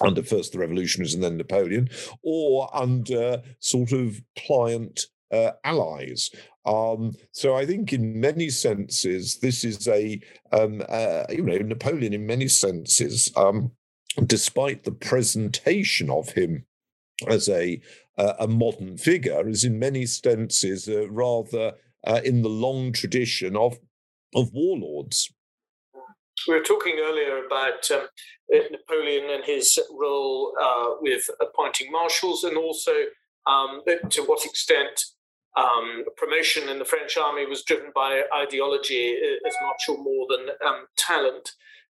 under 0.00 0.22
first 0.22 0.52
the 0.52 0.58
revolutionaries 0.58 1.14
and 1.14 1.22
then 1.22 1.36
Napoleon, 1.36 1.88
or 2.22 2.74
under 2.76 3.42
sort 3.60 3.92
of 3.92 4.20
pliant 4.36 5.00
uh, 5.32 5.52
allies. 5.64 6.30
Um, 6.64 7.12
so 7.32 7.56
I 7.56 7.66
think, 7.66 7.92
in 7.92 8.20
many 8.20 8.50
senses, 8.50 9.38
this 9.38 9.64
is 9.64 9.88
a 9.88 10.20
um, 10.52 10.82
uh, 10.88 11.24
you 11.30 11.42
know 11.42 11.58
Napoleon. 11.58 12.12
In 12.12 12.26
many 12.26 12.48
senses, 12.48 13.32
um, 13.36 13.72
despite 14.26 14.84
the 14.84 14.92
presentation 14.92 16.10
of 16.10 16.30
him 16.30 16.64
as 17.26 17.48
a 17.48 17.80
uh, 18.16 18.34
a 18.40 18.48
modern 18.48 18.98
figure, 18.98 19.48
is 19.48 19.64
in 19.64 19.78
many 19.78 20.06
senses 20.06 20.88
uh, 20.88 21.08
rather 21.10 21.72
uh, 22.06 22.20
in 22.24 22.42
the 22.42 22.48
long 22.48 22.92
tradition 22.92 23.56
of 23.56 23.78
of 24.34 24.52
warlords. 24.52 25.32
We 26.48 26.54
were 26.54 26.62
talking 26.62 26.94
earlier 26.98 27.44
about 27.44 27.90
um, 27.90 28.06
uh, 28.54 28.58
Napoleon 28.70 29.28
and 29.30 29.44
his 29.44 29.78
role 29.90 30.54
uh, 30.58 30.94
with 30.98 31.28
appointing 31.42 31.92
marshals, 31.92 32.42
and 32.42 32.56
also 32.56 32.92
um, 33.46 33.82
to 34.08 34.22
what 34.22 34.46
extent 34.46 35.04
um, 35.58 36.04
promotion 36.16 36.70
in 36.70 36.78
the 36.78 36.86
French 36.86 37.18
army 37.18 37.44
was 37.44 37.64
driven 37.64 37.92
by 37.94 38.22
ideology 38.34 39.14
as 39.46 39.54
much 39.62 39.84
or 39.90 40.02
more 40.02 40.26
than 40.30 40.48
um, 40.66 40.86
talent. 40.96 41.50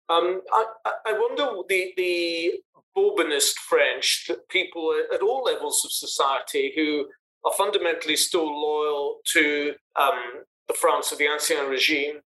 Um, 0.10 0.42
I, 0.52 0.66
I, 1.06 1.14
wonder 1.14 1.48
the 1.70 1.94
the 1.96 2.52
Bourbonist 2.98 3.54
French, 3.70 4.30
people 4.50 4.94
at 5.14 5.22
all 5.22 5.44
levels 5.44 5.86
of 5.86 5.92
society 5.94 6.74
who 6.76 7.06
are 7.46 7.54
fundamentally 7.58 8.18
still 8.18 8.46
loyal 8.46 9.20
to 9.32 9.76
um, 9.98 10.44
the 10.68 10.74
France 10.74 11.14
of 11.14 11.20
the 11.20 11.28
Ancien 11.28 11.70
regime, 11.70 12.20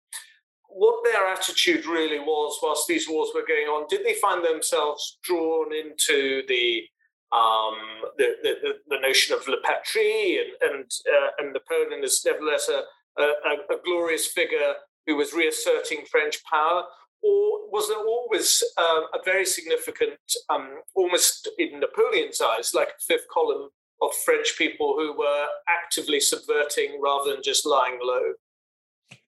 what 0.75 1.03
their 1.03 1.27
attitude 1.27 1.86
really 1.86 2.19
was 2.19 2.59
whilst 2.62 2.88
these 2.88 3.07
wars 3.09 3.29
were 3.33 3.45
going 3.47 3.67
on. 3.67 3.88
Did 3.89 4.05
they 4.05 4.15
find 4.15 4.43
themselves 4.43 5.17
drawn 5.23 5.73
into 5.73 6.43
the 6.47 6.83
um, 7.31 7.75
the, 8.17 8.36
the, 8.43 8.73
the, 8.88 8.99
notion 8.99 9.36
of 9.36 9.47
Le 9.47 9.57
Patrie 9.63 10.38
and 10.38 10.71
and, 10.71 10.91
uh, 11.12 11.29
and 11.39 11.51
Napoleon 11.51 12.03
is 12.03 12.21
nevertheless 12.23 12.69
a, 12.69 12.83
a, 13.19 13.73
a, 13.73 13.81
glorious 13.83 14.27
figure 14.27 14.73
who 15.07 15.15
was 15.15 15.33
reasserting 15.33 16.05
French 16.12 16.43
power? 16.43 16.83
Or 17.23 17.71
was 17.71 17.88
there 17.88 18.05
always 18.05 18.63
uh, 18.77 19.01
a 19.13 19.23
very 19.25 19.45
significant, 19.45 20.19
um, 20.49 20.81
almost 20.93 21.49
in 21.57 21.79
Napoleon's 21.79 22.39
eyes, 22.39 22.73
like 22.75 22.89
a 22.89 23.03
fifth 23.07 23.27
column 23.33 23.69
of 24.01 24.13
French 24.25 24.55
people 24.57 24.95
who 24.97 25.17
were 25.17 25.47
actively 25.67 26.19
subverting 26.19 26.99
rather 27.01 27.31
than 27.31 27.41
just 27.41 27.65
lying 27.65 27.97
low? 28.03 28.33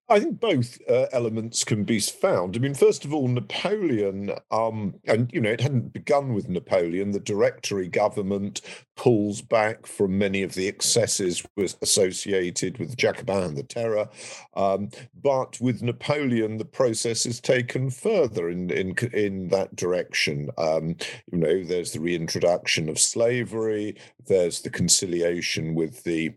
I 0.07 0.19
think 0.19 0.39
both 0.39 0.77
uh, 0.87 1.07
elements 1.11 1.63
can 1.63 1.83
be 1.83 1.99
found. 1.99 2.55
I 2.55 2.59
mean, 2.59 2.75
first 2.75 3.05
of 3.05 3.13
all, 3.13 3.27
Napoleon, 3.27 4.31
um, 4.51 4.93
and 5.05 5.33
you 5.33 5.41
know, 5.41 5.49
it 5.49 5.61
hadn't 5.61 5.93
begun 5.93 6.35
with 6.35 6.47
Napoleon. 6.47 7.11
The 7.11 7.19
Directory 7.19 7.87
government 7.87 8.61
pulls 8.95 9.41
back 9.41 9.87
from 9.87 10.17
many 10.17 10.43
of 10.43 10.53
the 10.53 10.67
excesses 10.67 11.43
was 11.55 11.75
associated 11.81 12.77
with 12.77 12.97
Jacobin 12.97 13.43
and 13.43 13.57
the 13.57 13.63
Terror, 13.63 14.07
um, 14.55 14.89
but 15.23 15.59
with 15.59 15.81
Napoleon, 15.81 16.57
the 16.57 16.65
process 16.65 17.25
is 17.25 17.41
taken 17.41 17.89
further 17.89 18.49
in 18.49 18.69
in 18.69 18.95
in 19.11 19.47
that 19.47 19.75
direction. 19.75 20.51
Um, 20.59 20.97
you 21.31 21.39
know, 21.39 21.63
there's 21.63 21.93
the 21.93 21.99
reintroduction 21.99 22.89
of 22.89 22.99
slavery. 22.99 23.95
There's 24.27 24.61
the 24.61 24.69
conciliation 24.69 25.73
with 25.73 26.03
the 26.03 26.35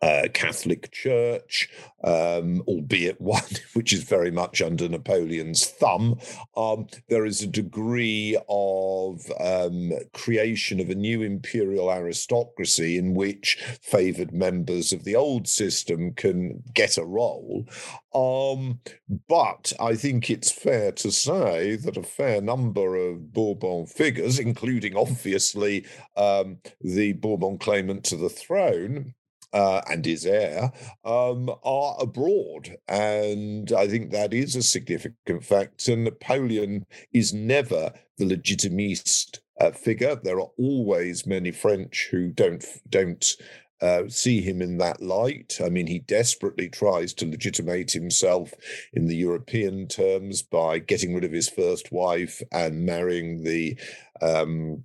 Catholic 0.00 0.90
Church, 0.92 1.68
um, 2.04 2.62
albeit 2.66 3.20
one 3.20 3.42
which 3.74 3.92
is 3.92 4.02
very 4.02 4.30
much 4.30 4.60
under 4.60 4.88
Napoleon's 4.88 5.66
thumb. 5.66 6.18
Um, 6.56 6.86
there 7.08 7.24
is 7.24 7.42
a 7.42 7.46
degree 7.46 8.36
of 8.48 9.20
um, 9.40 9.92
creation 10.12 10.80
of 10.80 10.90
a 10.90 10.94
new 10.94 11.22
imperial 11.22 11.90
aristocracy 11.90 12.98
in 12.98 13.14
which 13.14 13.56
favoured 13.80 14.32
members 14.32 14.92
of 14.92 15.04
the 15.04 15.16
old 15.16 15.48
system 15.48 16.12
can 16.12 16.62
get 16.74 16.96
a 16.96 17.04
role. 17.04 17.66
Um, 18.14 18.80
but 19.28 19.72
I 19.80 19.94
think 19.94 20.30
it's 20.30 20.50
fair 20.50 20.92
to 20.92 21.10
say 21.10 21.76
that 21.76 21.96
a 21.96 22.02
fair 22.02 22.40
number 22.40 22.96
of 22.96 23.32
Bourbon 23.32 23.86
figures, 23.86 24.38
including 24.38 24.96
obviously 24.96 25.86
um, 26.16 26.58
the 26.80 27.14
Bourbon 27.14 27.58
claimant 27.58 28.04
to 28.04 28.16
the 28.16 28.28
throne, 28.28 29.14
uh, 29.52 29.82
and 29.90 30.04
his 30.04 30.24
heir 30.24 30.72
um, 31.04 31.50
are 31.62 31.96
abroad. 32.00 32.76
And 32.88 33.72
I 33.72 33.86
think 33.86 34.10
that 34.10 34.32
is 34.32 34.56
a 34.56 34.62
significant 34.62 35.44
fact. 35.44 35.88
And 35.88 36.04
Napoleon 36.04 36.86
is 37.12 37.32
never 37.32 37.92
the 38.18 38.26
legitimist 38.26 39.40
uh, 39.60 39.72
figure. 39.72 40.16
There 40.16 40.40
are 40.40 40.50
always 40.58 41.26
many 41.26 41.50
French 41.50 42.08
who 42.10 42.30
don't 42.30 42.64
don't 42.88 43.36
uh, 43.82 44.08
see 44.08 44.40
him 44.40 44.62
in 44.62 44.78
that 44.78 45.02
light. 45.02 45.58
I 45.62 45.68
mean, 45.68 45.88
he 45.88 45.98
desperately 45.98 46.68
tries 46.68 47.12
to 47.14 47.26
legitimate 47.26 47.90
himself 47.90 48.54
in 48.92 49.06
the 49.06 49.16
European 49.16 49.88
terms 49.88 50.40
by 50.40 50.78
getting 50.78 51.14
rid 51.14 51.24
of 51.24 51.32
his 51.32 51.48
first 51.48 51.90
wife 51.90 52.40
and 52.52 52.86
marrying 52.86 53.42
the 53.42 53.76
um, 54.20 54.84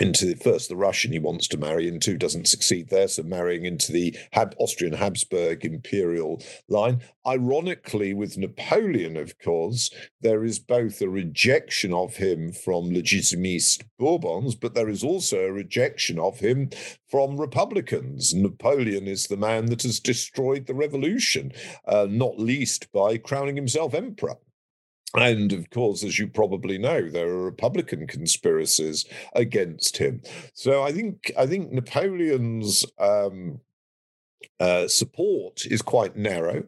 into 0.00 0.26
the, 0.26 0.34
first 0.34 0.68
the 0.68 0.76
Russian 0.76 1.12
he 1.12 1.18
wants 1.18 1.46
to 1.48 1.56
marry 1.56 1.86
into 1.86 2.16
doesn't 2.16 2.48
succeed 2.48 2.88
there, 2.88 3.06
so 3.06 3.22
marrying 3.22 3.64
into 3.64 3.92
the 3.92 4.16
Hab- 4.32 4.54
Austrian 4.58 4.94
Habsburg 4.94 5.64
imperial 5.64 6.42
line. 6.68 7.00
Ironically, 7.26 8.12
with 8.12 8.36
Napoleon, 8.36 9.16
of 9.16 9.38
course, 9.38 9.90
there 10.20 10.44
is 10.44 10.58
both 10.58 11.00
a 11.00 11.08
rejection 11.08 11.92
of 11.92 12.16
him 12.16 12.52
from 12.52 12.92
legitimist 12.92 13.84
Bourbons, 13.98 14.54
but 14.54 14.74
there 14.74 14.88
is 14.88 15.04
also 15.04 15.44
a 15.44 15.52
rejection 15.52 16.18
of 16.18 16.40
him 16.40 16.70
from 17.08 17.40
Republicans. 17.40 18.34
Napoleon 18.34 19.06
is 19.06 19.28
the 19.28 19.36
man 19.36 19.66
that 19.66 19.82
has 19.82 20.00
destroyed 20.00 20.66
the 20.66 20.74
revolution, 20.74 21.52
uh, 21.86 22.06
not 22.10 22.38
least 22.38 22.90
by 22.92 23.16
crowning 23.16 23.56
himself 23.56 23.94
emperor. 23.94 24.36
And 25.14 25.52
of 25.52 25.70
course, 25.70 26.02
as 26.02 26.18
you 26.18 26.26
probably 26.26 26.76
know, 26.76 27.08
there 27.08 27.28
are 27.28 27.44
Republican 27.44 28.06
conspiracies 28.06 29.06
against 29.34 29.98
him. 29.98 30.22
So 30.54 30.82
I 30.82 30.92
think 30.92 31.30
I 31.38 31.46
think 31.46 31.70
Napoleon's 31.70 32.84
um, 32.98 33.60
uh, 34.58 34.88
support 34.88 35.66
is 35.66 35.82
quite 35.82 36.16
narrow. 36.16 36.64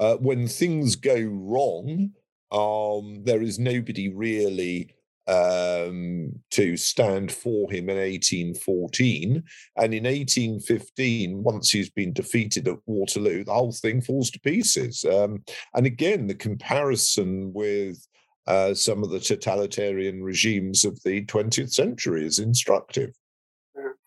Uh, 0.00 0.16
when 0.16 0.48
things 0.48 0.96
go 0.96 1.20
wrong, 1.20 2.12
um, 2.50 3.22
there 3.24 3.42
is 3.42 3.58
nobody 3.58 4.08
really 4.08 4.94
um, 5.28 6.32
to 6.52 6.76
stand 6.76 7.30
for 7.30 7.70
him 7.70 7.90
in 7.90 7.96
1814. 7.98 9.42
And 9.76 9.94
in 9.94 10.04
1815, 10.04 11.42
once 11.42 11.70
he's 11.70 11.90
been 11.90 12.12
defeated 12.12 12.66
at 12.66 12.78
Waterloo, 12.86 13.44
the 13.44 13.52
whole 13.52 13.72
thing 13.72 14.00
falls 14.00 14.30
to 14.30 14.40
pieces. 14.40 15.04
Um, 15.04 15.44
and 15.74 15.86
again, 15.86 16.26
the 16.26 16.34
comparison 16.34 17.52
with 17.52 18.04
uh, 18.46 18.72
some 18.72 19.04
of 19.04 19.10
the 19.10 19.20
totalitarian 19.20 20.22
regimes 20.22 20.84
of 20.86 20.98
the 21.02 21.24
20th 21.26 21.72
century 21.72 22.24
is 22.24 22.38
instructive. 22.38 23.14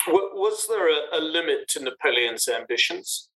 Was 0.08 0.66
there 0.68 0.90
a, 0.90 1.20
a 1.20 1.22
limit 1.22 1.68
to 1.70 1.84
Napoleon's 1.84 2.48
ambitions? 2.48 3.30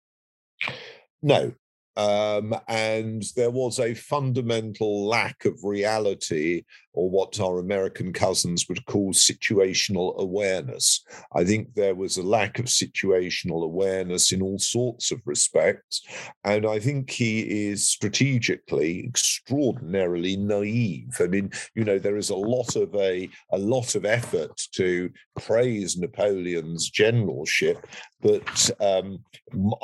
No, 1.22 1.52
um, 1.96 2.54
and 2.68 3.24
there 3.36 3.50
was 3.50 3.78
a 3.78 3.94
fundamental 3.94 5.06
lack 5.06 5.44
of 5.44 5.62
reality 5.62 6.64
or 6.94 7.10
what 7.10 7.40
our 7.40 7.58
American 7.58 8.12
cousins 8.12 8.68
would 8.68 8.84
call 8.86 9.12
situational 9.12 10.16
awareness. 10.18 11.04
I 11.34 11.44
think 11.44 11.74
there 11.74 11.94
was 11.94 12.16
a 12.16 12.22
lack 12.22 12.58
of 12.58 12.66
situational 12.66 13.64
awareness 13.64 14.32
in 14.32 14.40
all 14.40 14.58
sorts 14.58 15.10
of 15.10 15.20
respects. 15.24 16.02
And 16.44 16.66
I 16.66 16.78
think 16.78 17.10
he 17.10 17.68
is 17.68 17.88
strategically 17.88 19.04
extraordinarily 19.04 20.36
naive. 20.36 21.16
I 21.20 21.26
mean, 21.26 21.50
you 21.74 21.84
know, 21.84 21.98
there 21.98 22.16
is 22.16 22.30
a 22.30 22.36
lot 22.36 22.76
of 22.76 22.94
a, 22.94 23.28
a 23.52 23.58
lot 23.58 23.96
of 23.96 24.04
effort 24.04 24.56
to 24.72 25.10
praise 25.40 25.96
Napoleon's 25.96 26.88
generalship, 26.90 27.86
but 28.24 28.70
um, 28.80 29.22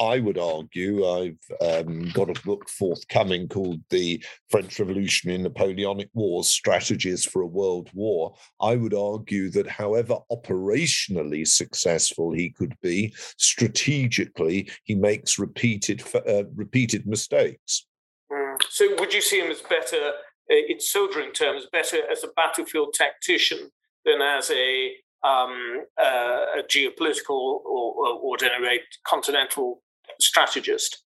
I 0.01 0.19
would 0.19 0.39
argue 0.39 1.07
I've 1.07 1.39
um, 1.61 2.09
got 2.15 2.31
a 2.31 2.43
book 2.43 2.71
forthcoming 2.71 3.49
called 3.49 3.83
The 3.91 4.25
French 4.49 4.81
Revolutionary 4.81 5.35
and 5.35 5.45
Napoleonic 5.45 6.09
Wars 6.15 6.49
strategies 6.49 7.27
for 7.27 7.43
a 7.43 7.47
world 7.47 7.91
war, 7.93 8.35
I 8.59 8.77
would 8.77 8.95
argue 8.95 9.51
that 9.51 9.69
however 9.69 10.17
operationally 10.33 11.47
successful 11.47 12.33
he 12.33 12.49
could 12.49 12.75
be, 12.81 13.15
strategically 13.37 14.71
he 14.85 14.95
makes 14.95 15.39
repeated 15.39 16.03
uh, 16.15 16.45
repeated 16.55 17.07
mistakes. 17.07 17.87
Mm. 18.33 18.57
So, 18.71 18.97
would 18.99 19.13
you 19.13 19.21
see 19.21 19.41
him 19.41 19.51
as 19.51 19.61
better 19.61 20.13
uh, 20.51 20.55
in 20.67 20.81
soldiering 20.81 21.33
terms, 21.33 21.67
better 21.71 21.99
as 22.11 22.25
a 22.25 22.29
battlefield 22.37 22.95
tactician 22.95 23.71
than 24.07 24.23
as 24.23 24.51
a 24.51 24.93
um, 25.23 25.85
uh, 26.01 26.59
a 26.59 26.63
geopolitical 26.69 27.31
or, 27.31 27.63
or, 27.65 28.09
or 28.21 28.35
at 28.37 28.43
any 28.43 28.65
rate 28.65 28.83
continental 29.07 29.83
strategist? 30.21 31.03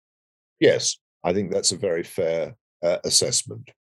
Yes, 0.61 0.97
I 1.25 1.33
think 1.33 1.51
that's 1.51 1.73
a 1.73 1.77
very 1.77 2.03
fair 2.03 2.57
uh, 2.83 2.99
assessment. 3.05 3.71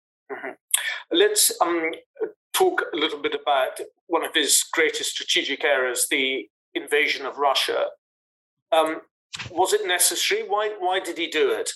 Let's 1.12 1.52
um, 1.60 1.92
talk 2.52 2.82
a 2.92 2.96
little 2.96 3.20
bit 3.20 3.34
about 3.34 3.78
one 4.06 4.24
of 4.24 4.34
his 4.34 4.64
greatest 4.72 5.10
strategic 5.10 5.64
errors, 5.64 6.06
the 6.10 6.48
invasion 6.74 7.26
of 7.26 7.38
Russia. 7.38 7.86
Um, 8.72 9.02
was 9.50 9.72
it 9.72 9.86
necessary? 9.86 10.42
Why 10.42 10.74
why 10.78 11.00
did 11.00 11.18
he 11.18 11.28
do 11.28 11.50
it? 11.50 11.70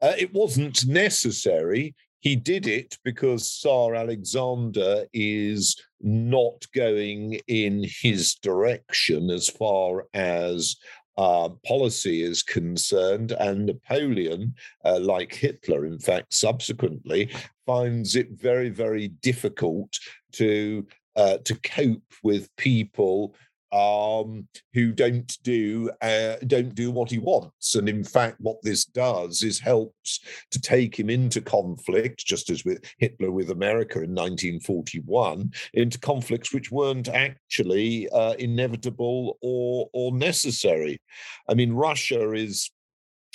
Uh, 0.00 0.14
it 0.18 0.32
wasn't 0.32 0.86
necessary. 0.86 1.94
He 2.20 2.36
did 2.36 2.66
it 2.66 2.98
because 3.04 3.46
Tsar 3.46 3.94
Alexander 3.94 5.04
is 5.12 5.76
not 6.04 6.66
going 6.74 7.40
in 7.48 7.84
his 8.02 8.34
direction 8.34 9.30
as 9.30 9.48
far 9.48 10.06
as 10.14 10.76
uh, 11.16 11.48
policy 11.64 12.22
is 12.22 12.42
concerned, 12.42 13.32
and 13.32 13.66
Napoleon, 13.66 14.54
uh, 14.84 14.98
like 15.00 15.32
Hitler, 15.32 15.86
in 15.86 15.98
fact, 15.98 16.34
subsequently 16.34 17.30
finds 17.66 18.16
it 18.16 18.28
very, 18.32 18.68
very 18.68 19.08
difficult 19.08 19.96
to 20.32 20.86
uh, 21.16 21.38
to 21.44 21.54
cope 21.60 22.02
with 22.24 22.54
people 22.56 23.36
um, 23.74 24.46
who 24.72 24.92
don't 24.92 25.36
do 25.42 25.90
uh, 26.00 26.36
don't 26.46 26.74
do 26.74 26.92
what 26.92 27.10
he 27.10 27.18
wants. 27.18 27.74
And 27.74 27.88
in 27.88 28.04
fact, 28.04 28.36
what 28.40 28.62
this 28.62 28.84
does 28.84 29.42
is 29.42 29.58
helps 29.58 30.20
to 30.52 30.60
take 30.60 30.98
him 30.98 31.10
into 31.10 31.40
conflict, 31.40 32.24
just 32.24 32.50
as 32.50 32.64
with 32.64 32.84
Hitler 32.98 33.32
with 33.32 33.50
America 33.50 33.98
in 33.98 34.14
1941, 34.14 35.52
into 35.74 35.98
conflicts 35.98 36.54
which 36.54 36.70
weren't 36.70 37.08
actually 37.08 38.08
uh, 38.10 38.34
inevitable 38.34 39.38
or 39.42 39.90
or 39.92 40.12
necessary. 40.12 41.00
I 41.48 41.54
mean, 41.54 41.72
Russia 41.72 42.32
is 42.32 42.70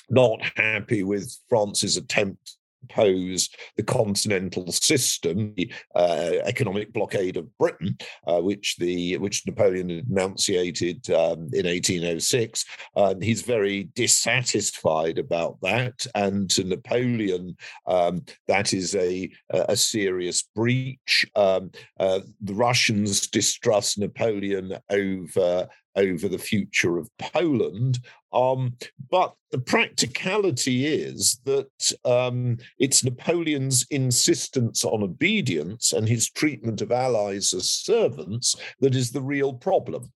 not 0.10 0.40
happy 0.56 1.04
with 1.04 1.36
France's 1.50 1.98
attempt 1.98 2.56
impose 2.82 3.50
the 3.78 3.84
continental 3.84 4.72
system, 4.72 5.54
the 5.56 5.72
uh, 5.96 6.32
economic 6.44 6.94
blockade 6.94 7.38
of 7.38 7.58
Britain, 7.58 7.98
uh, 8.28 8.40
which 8.40 8.78
the 8.78 9.18
which 9.18 9.46
Napoleon 9.46 9.90
enunciated 9.90 11.10
um, 11.12 11.50
in 11.54 11.66
1806. 11.66 12.66
Um, 12.96 13.22
he's 13.22 13.42
very 13.42 13.84
dissatisfied 13.96 15.18
about 15.18 15.60
that, 15.62 16.06
and 16.16 16.50
to 16.52 16.64
Napoleon, 16.64 17.58
um, 17.88 18.24
that 18.48 18.74
is 18.74 18.96
a 18.96 19.30
a 19.52 19.76
serious 19.76 20.44
breach. 20.56 21.26
Um, 21.36 21.72
uh, 22.00 22.22
the 22.42 22.54
Russians 22.54 23.28
distrust 23.28 23.98
Napoleon 23.98 24.78
over 24.90 25.68
over 26.00 26.28
the 26.28 26.38
future 26.38 26.98
of 26.98 27.10
Poland. 27.18 28.00
Um, 28.32 28.76
but 29.10 29.36
the 29.52 29.60
practicality 29.60 30.86
is 30.86 31.40
that 31.46 31.92
um, 32.06 32.58
it's 32.78 33.04
Napoleon's 33.04 33.86
insistence 33.90 34.86
on 34.86 35.04
obedience 35.04 35.94
and 35.94 36.08
his 36.08 36.30
treatment 36.30 36.82
of 36.82 36.92
allies 36.92 37.54
as 37.54 37.72
servants 37.72 38.56
that 38.82 38.96
is 38.96 39.12
the 39.12 39.22
real 39.22 39.54
problem. 39.54 40.12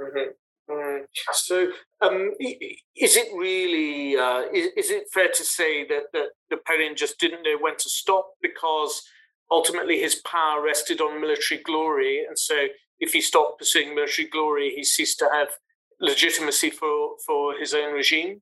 Mm-hmm. 0.00 0.30
Mm. 0.70 1.00
So, 1.32 1.68
um, 2.02 2.32
is 2.40 3.16
it 3.16 3.28
really 3.34 4.16
uh, 4.16 4.42
is, 4.52 4.68
is, 4.76 4.90
it 4.90 5.04
fair 5.12 5.28
to 5.32 5.44
say 5.44 5.86
that, 5.88 6.04
that 6.12 6.28
Napoleon 6.50 6.94
just 6.94 7.18
didn't 7.18 7.42
know 7.42 7.56
when 7.58 7.76
to 7.76 7.88
stop 7.88 8.32
because 8.42 9.02
ultimately 9.50 9.98
his 9.98 10.16
power 10.16 10.62
rested 10.62 11.00
on 11.00 11.20
military 11.20 11.62
glory, 11.62 12.22
and 12.26 12.38
so 12.38 12.54
if 13.00 13.12
he 13.12 13.20
stopped 13.20 13.58
pursuing 13.58 13.94
military 13.94 14.28
glory, 14.28 14.72
he 14.74 14.84
ceased 14.84 15.18
to 15.20 15.28
have 15.32 15.48
legitimacy 16.00 16.70
for, 16.70 17.10
for 17.26 17.54
his 17.58 17.74
own 17.74 17.92
regime? 17.94 18.40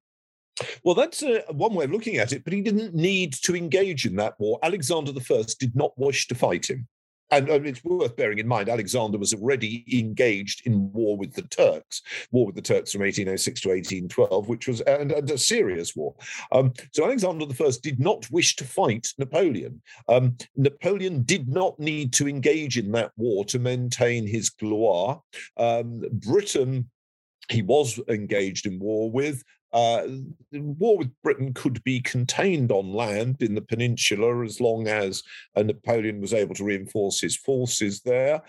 Well, 0.85 0.95
that's 0.95 1.23
uh, 1.23 1.43
one 1.51 1.75
way 1.75 1.85
of 1.85 1.91
looking 1.91 2.17
at 2.17 2.33
it, 2.33 2.45
but 2.45 2.53
he 2.53 2.63
didn't 2.63 2.95
need 2.95 3.35
to 3.35 3.55
engage 3.55 4.07
in 4.07 4.17
that 4.17 4.39
war. 4.39 4.59
Alexander 4.63 5.13
I 5.13 5.45
did 5.59 5.77
not 5.77 5.93
wish 5.99 6.29
to 6.29 6.35
fight 6.35 6.71
him. 6.71 6.89
And 7.31 7.49
it's 7.49 7.85
worth 7.85 8.17
bearing 8.17 8.39
in 8.39 8.47
mind, 8.47 8.69
Alexander 8.69 9.19
was 9.19 9.35
already 9.35 9.85
engaged 9.93 10.67
in 10.67 10.93
war 10.93 11.17
with 11.17 11.35
the 11.35 11.43
Turks, 11.43 12.03
war 12.31 12.47
with 12.47 12.55
the 12.55 12.63
Turks 12.63 12.93
from 12.93 13.01
1806 13.01 13.61
to 13.63 13.69
1812, 13.71 14.49
which 14.49 14.69
was 14.69 14.81
and, 14.83 15.11
and 15.11 15.31
a 15.31 15.39
serious 15.39 15.97
war. 15.97 16.15
Um, 16.53 16.73
so 16.93 17.05
Alexander 17.05 17.45
I 17.45 17.71
did 17.83 17.99
not 17.99 18.31
wish 18.31 18.57
to 18.57 18.65
fight 18.65 19.09
Napoleon. 19.19 19.83
Um, 20.09 20.37
Napoleon 20.57 21.23
did 21.25 21.49
not 21.49 21.79
need 21.81 22.13
to 22.15 22.29
engage 22.29 22.79
in 22.79 22.93
that 22.93 23.13
war 23.17 23.45
to 23.47 23.59
maintain 23.59 24.27
his 24.27 24.51
gloire. 24.51 25.21
Um, 25.57 26.05
Britain 26.13 26.89
he 27.49 27.63
was 27.63 28.01
engaged 28.09 28.67
in 28.67 28.79
war 28.79 29.11
with. 29.11 29.43
Uh, 29.73 30.07
war 30.53 30.97
with 30.99 31.11
Britain 31.23 31.53
could 31.53 31.83
be 31.85 32.01
contained 32.01 32.73
on 32.73 32.95
land 32.95 33.43
in 33.43 33.55
the 33.55 33.61
peninsula 33.61 34.45
as 34.45 34.61
long 34.61 34.89
as 34.89 35.23
Napoleon 35.57 36.21
was 36.21 36.33
able 36.33 36.55
to 36.55 36.65
reinforce 36.65 37.21
his 37.21 37.37
forces 37.37 38.01
there. 38.01 38.43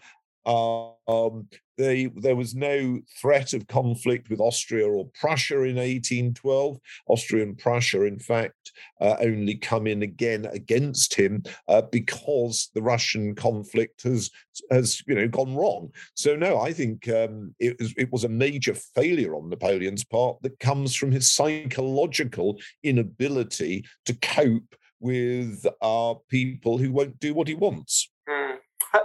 Um, 0.48 1.48
they, 1.78 2.08
there 2.08 2.36
was 2.36 2.56
no 2.56 3.00
threat 3.22 3.54
of 3.54 3.68
conflict 3.68 4.30
with 4.30 4.40
Austria 4.40 4.88
or 4.88 5.10
Prussia 5.20 5.58
in 5.58 5.76
1812. 5.76 6.80
Austria 7.08 7.44
and 7.44 7.58
Prussia, 7.58 8.04
in 8.04 8.18
fact, 8.18 8.72
uh, 9.00 9.16
only 9.20 9.56
come 9.56 9.86
in 9.86 10.02
again 10.02 10.46
against 10.52 11.14
him 11.14 11.44
uh, 11.68 11.84
because 11.84 12.72
the 12.74 12.82
Russian 12.82 13.36
conflict 13.36 14.04
has 14.04 14.32
has 14.72 15.04
you 15.08 15.14
know 15.14 15.28
gone 15.28 15.56
wrong. 15.56 15.92
So 16.16 16.36
no, 16.36 16.60
I 16.60 16.74
think 16.74 17.08
um, 17.10 17.54
it, 17.60 17.78
was, 17.80 17.94
it 17.96 18.12
was 18.12 18.24
a 18.24 18.30
major 18.30 18.74
failure 18.74 19.36
on 19.36 19.50
Napoleon's 19.50 20.04
part 20.04 20.42
that 20.42 20.60
comes 20.60 20.96
from 20.96 21.12
his 21.12 21.32
psychological 21.32 22.58
inability 22.84 23.86
to 24.06 24.16
cope 24.16 24.76
with 25.00 25.66
our 25.84 26.20
people 26.28 26.80
who 26.80 26.92
won't 26.92 27.20
do 27.20 27.36
what 27.36 27.48
he 27.48 27.54
wants. 27.54 28.10
Mm. 28.28 28.58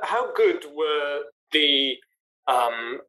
How 0.03 0.33
good 0.35 0.65
were 0.75 1.23
the 1.53 1.97
um, 2.49 3.01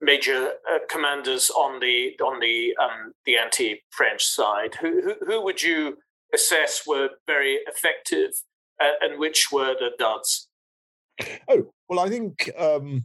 major 0.00 0.52
uh, 0.70 0.78
commanders 0.88 1.50
on 1.50 1.80
the 1.80 2.18
on 2.22 2.40
the 2.40 2.74
um, 2.82 3.12
the 3.26 3.36
anti-French 3.36 4.24
side? 4.24 4.76
Who, 4.80 5.02
who, 5.02 5.14
who 5.26 5.44
would 5.44 5.62
you 5.62 5.98
assess 6.34 6.86
were 6.86 7.10
very 7.26 7.58
effective, 7.66 8.32
uh, 8.82 8.92
and 9.00 9.18
which 9.18 9.48
were 9.52 9.74
the 9.74 9.90
duds? 9.98 10.48
Oh 11.48 11.72
well, 11.88 12.00
I 12.00 12.08
think 12.08 12.50
um, 12.58 13.04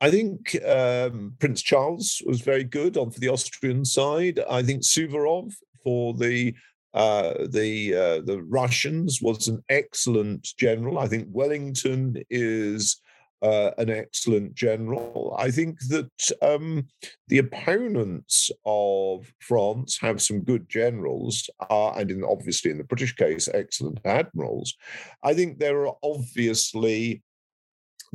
I 0.00 0.10
think 0.10 0.56
um, 0.64 1.34
Prince 1.38 1.62
Charles 1.62 2.22
was 2.24 2.40
very 2.40 2.64
good 2.64 2.96
on 2.96 3.10
for 3.10 3.20
the 3.20 3.28
Austrian 3.28 3.84
side. 3.84 4.40
I 4.48 4.62
think 4.62 4.82
Suvorov 4.82 5.52
for 5.82 6.14
the 6.14 6.54
uh, 6.94 7.34
the 7.48 7.94
uh, 7.94 8.20
the 8.24 8.42
Russians 8.48 9.20
was 9.20 9.48
an 9.48 9.62
excellent 9.68 10.48
general. 10.56 10.98
I 10.98 11.06
think 11.06 11.28
Wellington 11.30 12.22
is 12.30 13.00
uh, 13.42 13.70
an 13.78 13.90
excellent 13.90 14.54
general. 14.54 15.36
I 15.38 15.50
think 15.50 15.78
that 15.88 16.30
um, 16.42 16.86
the 17.28 17.38
opponents 17.38 18.50
of 18.64 19.32
France 19.40 19.98
have 20.00 20.20
some 20.20 20.40
good 20.40 20.68
generals, 20.68 21.48
uh, 21.70 21.90
and 21.90 22.10
in, 22.10 22.24
obviously 22.24 22.70
in 22.70 22.78
the 22.78 22.84
British 22.84 23.14
case, 23.14 23.48
excellent 23.52 24.00
admirals. 24.04 24.74
I 25.22 25.34
think 25.34 25.58
there 25.58 25.86
are 25.86 25.96
obviously 26.02 27.22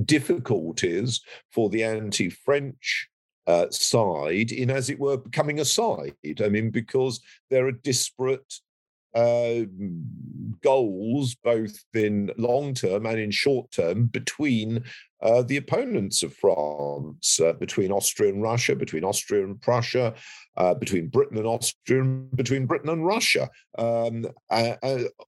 difficulties 0.03 1.21
for 1.51 1.69
the 1.69 1.83
anti 1.83 2.29
French 2.29 3.07
uh, 3.47 3.69
side 3.69 4.51
in, 4.51 4.69
as 4.69 4.89
it 4.89 4.99
were, 4.99 5.17
becoming 5.17 5.59
a 5.59 5.65
side. 5.65 6.41
I 6.43 6.49
mean, 6.49 6.69
because 6.69 7.21
there 7.49 7.67
are 7.67 7.71
disparate 7.71 8.53
uh, 9.15 9.65
goals, 10.61 11.35
both 11.35 11.83
in 11.93 12.31
long 12.37 12.73
term 12.73 13.05
and 13.05 13.19
in 13.19 13.31
short 13.31 13.71
term, 13.71 14.05
between 14.05 14.83
uh, 15.23 15.41
the 15.41 15.57
opponents 15.57 16.21
of 16.21 16.33
France, 16.33 17.39
uh, 17.39 17.53
between 17.53 17.91
Austria 17.91 18.29
and 18.29 18.41
Russia, 18.41 18.75
between 18.75 19.05
Austria 19.05 19.45
and 19.45 19.59
Prussia, 19.61 20.13
uh, 20.57 20.73
between 20.73 21.07
Britain 21.07 21.37
and 21.37 21.47
Austria, 21.47 22.03
between 22.35 22.65
Britain 22.65 22.89
and 22.89 23.05
Russia. 23.05 23.49
Um, 23.77 24.27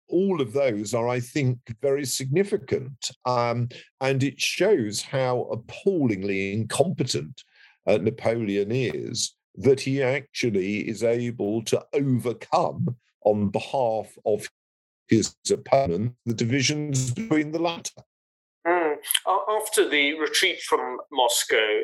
all 0.10 0.42
of 0.42 0.52
those 0.52 0.94
are, 0.94 1.08
I 1.08 1.22
think, 1.22 1.60
very 1.82 2.06
significant. 2.06 3.12
Um, 3.26 3.70
and 4.02 4.22
it 4.22 4.40
shows 4.40 5.02
how 5.02 5.44
appallingly 5.44 6.54
incompetent 6.54 7.44
uh, 7.88 7.98
Napoleon 7.98 8.72
is 8.72 9.34
that 9.56 9.80
he 9.80 10.04
actually 10.04 10.80
is 10.90 11.04
able 11.04 11.64
to 11.64 11.82
overcome 11.94 12.98
on 13.24 13.50
behalf 13.50 14.14
of 14.26 14.50
his 15.08 15.36
opponent 15.50 16.14
the 16.26 16.34
divisions 16.34 17.12
between 17.12 17.54
the 17.54 17.60
latter. 17.60 18.02
Mm. 19.28 19.62
After 19.62 19.88
the 19.88 20.14
retreat 20.20 20.62
from 20.62 20.98
Moscow, 21.12 21.82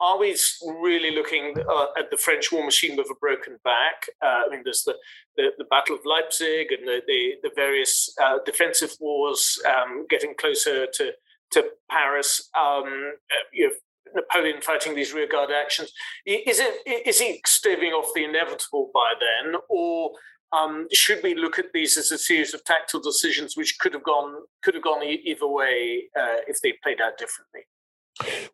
are 0.00 0.18
we 0.18 0.36
really 0.80 1.12
looking 1.12 1.54
uh, 1.58 1.86
at 1.98 2.10
the 2.10 2.16
French 2.16 2.50
war 2.52 2.64
machine 2.64 2.96
with 2.96 3.06
a 3.10 3.14
broken 3.20 3.58
back? 3.64 4.08
Uh, 4.20 4.42
I 4.46 4.48
mean, 4.50 4.62
there's 4.64 4.82
the, 4.82 4.94
the, 5.36 5.50
the, 5.56 5.64
Battle 5.64 5.96
of 5.96 6.02
Leipzig 6.04 6.72
and 6.72 6.86
the, 6.86 7.00
the, 7.06 7.34
the 7.42 7.50
various 7.54 8.14
uh, 8.22 8.38
defensive 8.44 8.92
wars 9.00 9.58
um, 9.66 10.06
getting 10.10 10.34
closer 10.38 10.86
to, 10.92 11.12
to 11.52 11.64
Paris. 11.88 12.50
Um, 12.58 12.84
uh, 12.84 13.44
you 13.52 13.70
Napoleon 14.14 14.60
fighting 14.60 14.94
these 14.94 15.12
rearguard 15.12 15.50
actions. 15.50 15.92
Is, 16.24 16.60
it, 16.60 17.06
is 17.06 17.18
he 17.18 17.40
staving 17.44 17.92
off 17.92 18.10
the 18.14 18.24
inevitable 18.24 18.90
by 18.94 19.12
then, 19.18 19.60
or 19.68 20.12
um, 20.54 20.86
should 20.92 21.22
we 21.22 21.34
look 21.34 21.58
at 21.58 21.72
these 21.72 21.96
as 21.96 22.10
a 22.10 22.18
series 22.18 22.54
of 22.54 22.64
tactical 22.64 23.00
decisions 23.00 23.56
which 23.56 23.78
could 23.78 23.94
have 23.94 24.04
gone 24.04 24.34
could 24.62 24.74
have 24.74 24.84
gone 24.84 25.02
either 25.02 25.48
way 25.48 26.04
uh, 26.18 26.36
if 26.46 26.60
they 26.60 26.74
played 26.82 27.00
out 27.00 27.18
differently? 27.18 27.62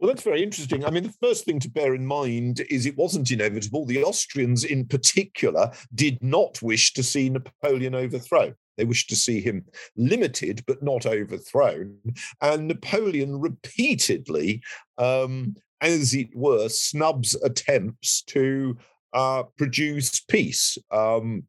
Well, 0.00 0.08
that's 0.08 0.22
very 0.22 0.42
interesting. 0.42 0.86
I 0.86 0.90
mean, 0.90 1.02
the 1.02 1.14
first 1.20 1.44
thing 1.44 1.60
to 1.60 1.68
bear 1.68 1.94
in 1.94 2.06
mind 2.06 2.62
is 2.70 2.86
it 2.86 2.96
wasn't 2.96 3.30
inevitable. 3.30 3.84
The 3.84 4.02
Austrians, 4.02 4.64
in 4.64 4.86
particular, 4.86 5.70
did 5.94 6.22
not 6.22 6.62
wish 6.62 6.94
to 6.94 7.02
see 7.02 7.28
Napoleon 7.28 7.94
overthrown. 7.94 8.54
They 8.78 8.84
wished 8.84 9.10
to 9.10 9.16
see 9.16 9.42
him 9.42 9.66
limited 9.96 10.64
but 10.66 10.82
not 10.82 11.04
overthrown. 11.04 11.98
And 12.40 12.68
Napoleon 12.68 13.38
repeatedly, 13.38 14.62
um, 14.96 15.56
as 15.82 16.14
it 16.14 16.30
were, 16.34 16.70
snubs 16.70 17.34
attempts 17.34 18.22
to 18.22 18.78
uh, 19.12 19.42
produce 19.58 20.20
peace. 20.20 20.78
Um, 20.90 21.44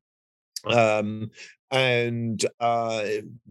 um, 0.65 1.31
and 1.71 2.45
uh, 2.59 3.03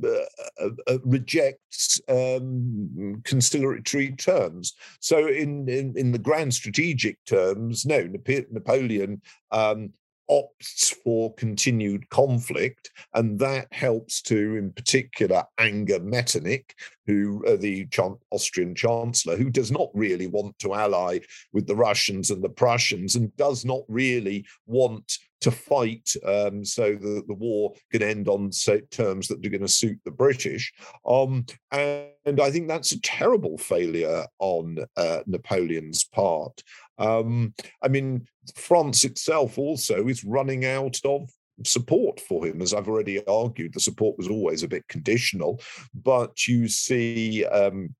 uh, 0.04 0.68
uh, 0.86 0.98
rejects 1.04 2.00
um, 2.08 3.20
conciliatory 3.24 4.12
terms. 4.12 4.74
So, 5.00 5.28
in, 5.28 5.68
in, 5.68 5.94
in 5.96 6.12
the 6.12 6.18
grand 6.18 6.52
strategic 6.52 7.18
terms, 7.24 7.86
no, 7.86 8.06
Napoleon 8.06 9.22
um, 9.50 9.92
opts 10.30 10.94
for 11.02 11.34
continued 11.34 12.08
conflict, 12.10 12.90
and 13.14 13.38
that 13.38 13.66
helps 13.72 14.22
to, 14.22 14.56
in 14.56 14.72
particular, 14.72 15.42
anger 15.58 15.98
Metternich, 15.98 16.74
who 17.06 17.44
uh, 17.46 17.56
the 17.56 17.88
Austrian 18.30 18.74
chancellor, 18.74 19.36
who 19.36 19.50
does 19.50 19.72
not 19.72 19.88
really 19.92 20.28
want 20.28 20.58
to 20.60 20.74
ally 20.74 21.18
with 21.52 21.66
the 21.66 21.74
Russians 21.74 22.30
and 22.30 22.42
the 22.42 22.48
Prussians, 22.48 23.16
and 23.16 23.34
does 23.36 23.64
not 23.64 23.82
really 23.88 24.46
want 24.66 25.18
to 25.40 25.50
fight 25.50 26.12
um, 26.24 26.64
so 26.64 26.94
that 26.94 27.24
the 27.26 27.34
war 27.34 27.72
can 27.90 28.02
end 28.02 28.28
on 28.28 28.50
terms 28.90 29.28
that 29.28 29.44
are 29.44 29.48
going 29.48 29.60
to 29.60 29.68
suit 29.68 29.98
the 30.04 30.10
British. 30.10 30.72
Um, 31.06 31.46
and 31.72 32.40
I 32.40 32.50
think 32.50 32.68
that's 32.68 32.92
a 32.92 33.00
terrible 33.00 33.58
failure 33.58 34.26
on 34.38 34.78
uh, 34.96 35.20
Napoleon's 35.26 36.04
part. 36.04 36.62
Um, 36.98 37.54
I 37.82 37.88
mean, 37.88 38.26
France 38.54 39.04
itself 39.04 39.58
also 39.58 40.06
is 40.08 40.24
running 40.24 40.64
out 40.66 40.98
of 41.04 41.30
support 41.64 42.20
for 42.20 42.46
him. 42.46 42.62
As 42.62 42.74
I've 42.74 42.88
already 42.88 43.24
argued, 43.26 43.74
the 43.74 43.80
support 43.80 44.16
was 44.18 44.28
always 44.28 44.62
a 44.62 44.68
bit 44.68 44.86
conditional, 44.88 45.60
but 45.94 46.46
you 46.46 46.68
see 46.68 47.44
um, 47.46 47.94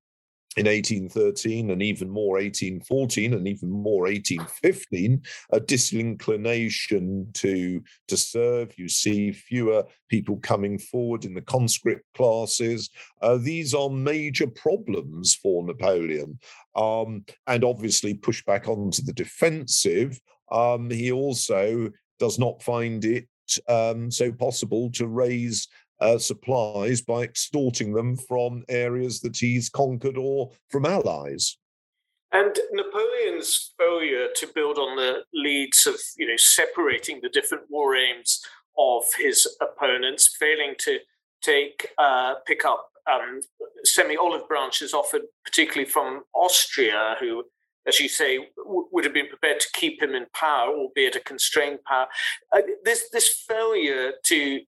in 0.57 0.65
1813 0.65 1.71
and 1.71 1.81
even 1.81 2.09
more 2.09 2.33
1814 2.33 3.33
and 3.33 3.47
even 3.47 3.69
more 3.69 4.03
1815 4.03 5.21
a 5.53 5.59
disinclination 5.61 7.31
to 7.33 7.81
to 8.09 8.17
serve. 8.17 8.77
You 8.77 8.89
see 8.89 9.31
fewer 9.31 9.85
people 10.09 10.37
coming 10.37 10.77
forward 10.77 11.23
in 11.23 11.33
the 11.33 11.41
conscript 11.41 12.03
classes. 12.15 12.89
Uh, 13.21 13.37
these 13.37 13.73
are 13.73 13.89
major 13.89 14.47
problems 14.47 15.35
for 15.35 15.65
napoleon. 15.65 16.37
Um, 16.75 17.25
and 17.47 17.63
obviously 17.63 18.13
push 18.13 18.43
back 18.43 18.67
onto 18.67 19.03
the 19.03 19.13
defensive. 19.13 20.19
Um, 20.51 20.89
he 20.89 21.11
also 21.13 21.89
does 22.19 22.39
not 22.39 22.61
find 22.61 23.03
it 23.05 23.27
um, 23.67 24.11
so 24.11 24.31
possible 24.31 24.89
to 24.91 25.07
raise 25.07 25.67
uh, 26.01 26.17
supplies 26.17 27.01
by 27.01 27.21
extorting 27.21 27.93
them 27.93 28.17
from 28.17 28.63
areas 28.67 29.21
that 29.21 29.37
he's 29.37 29.69
conquered 29.69 30.17
or 30.17 30.51
from 30.69 30.85
allies. 30.85 31.57
And 32.33 32.57
Napoleon's 32.71 33.73
failure 33.77 34.27
to 34.35 34.47
build 34.55 34.77
on 34.77 34.95
the 34.95 35.23
leads 35.33 35.85
of, 35.85 35.95
you 36.17 36.27
know, 36.27 36.37
separating 36.37 37.19
the 37.21 37.29
different 37.29 37.65
war 37.69 37.95
aims 37.95 38.41
of 38.77 39.03
his 39.17 39.47
opponents, 39.61 40.35
failing 40.39 40.75
to 40.79 40.99
take 41.41 41.89
uh, 41.97 42.35
pick 42.45 42.63
up 42.63 42.87
um, 43.11 43.41
semi-olive 43.83 44.47
branches 44.47 44.93
offered, 44.93 45.23
particularly 45.43 45.89
from 45.89 46.23
Austria, 46.33 47.17
who, 47.19 47.43
as 47.85 47.99
you 47.99 48.07
say, 48.07 48.37
w- 48.57 48.87
would 48.91 49.03
have 49.03 49.13
been 49.13 49.27
prepared 49.27 49.59
to 49.59 49.67
keep 49.73 50.01
him 50.01 50.15
in 50.15 50.25
power, 50.33 50.73
albeit 50.73 51.15
a 51.15 51.19
constrained 51.19 51.79
power. 51.83 52.07
Uh, 52.55 52.61
this 52.85 53.09
this 53.11 53.43
failure 53.45 54.13
to 54.25 54.61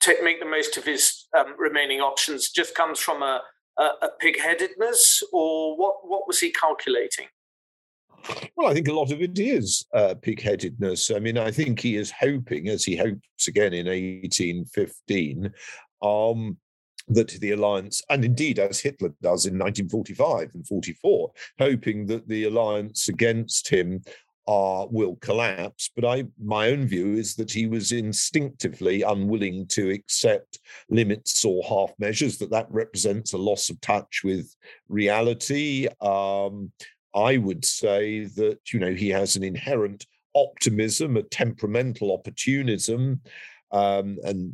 to 0.00 0.16
make 0.22 0.40
the 0.40 0.46
most 0.46 0.76
of 0.76 0.84
his 0.84 1.26
um, 1.36 1.54
remaining 1.58 2.00
options 2.00 2.50
just 2.50 2.74
comes 2.74 2.98
from 2.98 3.22
a, 3.22 3.42
a, 3.78 3.82
a 3.82 4.08
pig-headedness, 4.18 5.22
or 5.32 5.76
what? 5.76 5.96
What 6.02 6.26
was 6.26 6.40
he 6.40 6.50
calculating? 6.50 7.26
Well, 8.56 8.70
I 8.70 8.74
think 8.74 8.88
a 8.88 8.92
lot 8.92 9.12
of 9.12 9.22
it 9.22 9.38
is 9.38 9.86
uh, 9.94 10.14
pig-headedness. 10.20 11.10
I 11.10 11.18
mean, 11.18 11.38
I 11.38 11.50
think 11.50 11.80
he 11.80 11.96
is 11.96 12.12
hoping, 12.18 12.68
as 12.68 12.84
he 12.84 12.96
hopes 12.96 13.48
again 13.48 13.72
in 13.72 13.86
1815, 13.86 15.52
um, 16.02 16.58
that 17.08 17.28
the 17.28 17.52
alliance, 17.52 18.02
and 18.10 18.24
indeed 18.24 18.58
as 18.58 18.80
Hitler 18.80 19.10
does 19.22 19.46
in 19.46 19.58
1945 19.58 20.50
and 20.54 20.66
44, 20.66 21.32
hoping 21.58 22.06
that 22.06 22.28
the 22.28 22.44
alliance 22.44 23.08
against 23.08 23.68
him 23.68 24.02
are 24.46 24.86
will 24.88 25.16
collapse. 25.16 25.90
But 25.94 26.04
I, 26.04 26.24
my 26.42 26.68
own 26.68 26.86
view 26.86 27.14
is 27.14 27.34
that 27.36 27.50
he 27.50 27.66
was 27.66 27.92
instinctively 27.92 29.02
unwilling 29.02 29.66
to 29.68 29.90
accept 29.90 30.58
limits 30.88 31.44
or 31.44 31.62
half 31.62 31.92
measures. 31.98 32.38
That 32.38 32.50
that 32.50 32.66
represents 32.70 33.32
a 33.32 33.38
loss 33.38 33.70
of 33.70 33.80
touch 33.80 34.22
with 34.24 34.54
reality. 34.88 35.88
Um, 36.00 36.72
I 37.14 37.36
would 37.38 37.64
say 37.64 38.24
that 38.24 38.58
you 38.72 38.80
know 38.80 38.94
he 38.94 39.08
has 39.10 39.36
an 39.36 39.44
inherent 39.44 40.06
optimism, 40.34 41.16
a 41.16 41.22
temperamental 41.22 42.12
opportunism. 42.12 43.20
Um, 43.72 44.18
and 44.24 44.52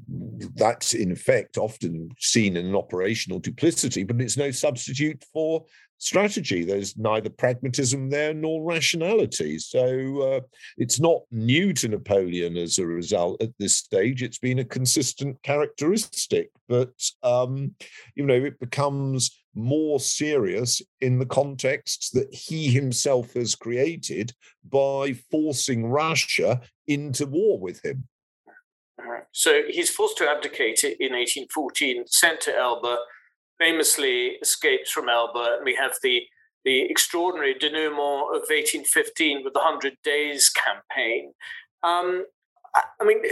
that's 0.56 0.92
in 0.92 1.10
effect 1.10 1.56
often 1.56 2.10
seen 2.18 2.56
in 2.56 2.66
an 2.66 2.76
operational 2.76 3.38
duplicity, 3.38 4.04
but 4.04 4.20
it's 4.20 4.36
no 4.36 4.50
substitute 4.50 5.24
for 5.32 5.64
strategy. 5.98 6.64
There's 6.64 6.96
neither 6.96 7.30
pragmatism 7.30 8.10
there 8.10 8.34
nor 8.34 8.62
rationality. 8.62 9.58
So 9.58 10.20
uh, 10.20 10.40
it's 10.76 11.00
not 11.00 11.22
new 11.30 11.72
to 11.74 11.88
Napoleon 11.88 12.56
as 12.56 12.78
a 12.78 12.86
result 12.86 13.42
at 13.42 13.52
this 13.58 13.76
stage. 13.76 14.22
It's 14.22 14.38
been 14.38 14.58
a 14.58 14.64
consistent 14.64 15.42
characteristic, 15.42 16.50
but 16.68 16.92
um, 17.22 17.74
you 18.14 18.26
know 18.26 18.34
it 18.34 18.60
becomes 18.60 19.42
more 19.54 19.98
serious 19.98 20.82
in 21.00 21.18
the 21.18 21.26
context 21.26 22.12
that 22.12 22.32
he 22.32 22.68
himself 22.68 23.32
has 23.32 23.54
created 23.54 24.32
by 24.68 25.14
forcing 25.30 25.86
Russia 25.86 26.60
into 26.86 27.24
war 27.26 27.58
with 27.58 27.82
him. 27.82 28.06
So 29.32 29.62
he's 29.68 29.90
forced 29.90 30.16
to 30.18 30.28
abdicate 30.28 30.82
in 30.82 31.12
1814, 31.12 32.05
sent 32.07 32.40
to 32.42 32.57
Elba, 32.57 32.97
famously 33.59 34.38
escapes 34.40 34.90
from 34.90 35.09
Elba, 35.09 35.57
and 35.57 35.64
we 35.64 35.74
have 35.74 35.92
the 36.03 36.22
the 36.64 36.90
extraordinary 36.90 37.55
denouement 37.55 38.34
of 38.34 38.42
1815 38.49 39.44
with 39.44 39.53
the 39.53 39.61
Hundred 39.61 39.99
Days 40.03 40.49
campaign. 40.51 41.32
Um, 41.84 42.24
I 42.74 43.05
mean, 43.05 43.22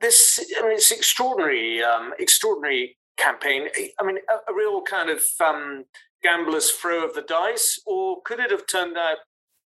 this 0.00 0.38
I 0.58 0.62
mean, 0.62 0.72
it's 0.72 0.90
extraordinary, 0.90 1.82
um, 1.82 2.12
extraordinary 2.18 2.96
campaign. 3.16 3.68
I 3.98 4.04
mean, 4.04 4.18
a, 4.28 4.52
a 4.52 4.54
real 4.54 4.82
kind 4.82 5.10
of 5.10 5.24
um, 5.44 5.86
gambler's 6.22 6.70
throw 6.70 7.04
of 7.04 7.14
the 7.14 7.22
dice, 7.22 7.80
or 7.86 8.18
could 8.24 8.38
it 8.38 8.50
have 8.50 8.66
turned 8.66 8.96
out 8.96 9.18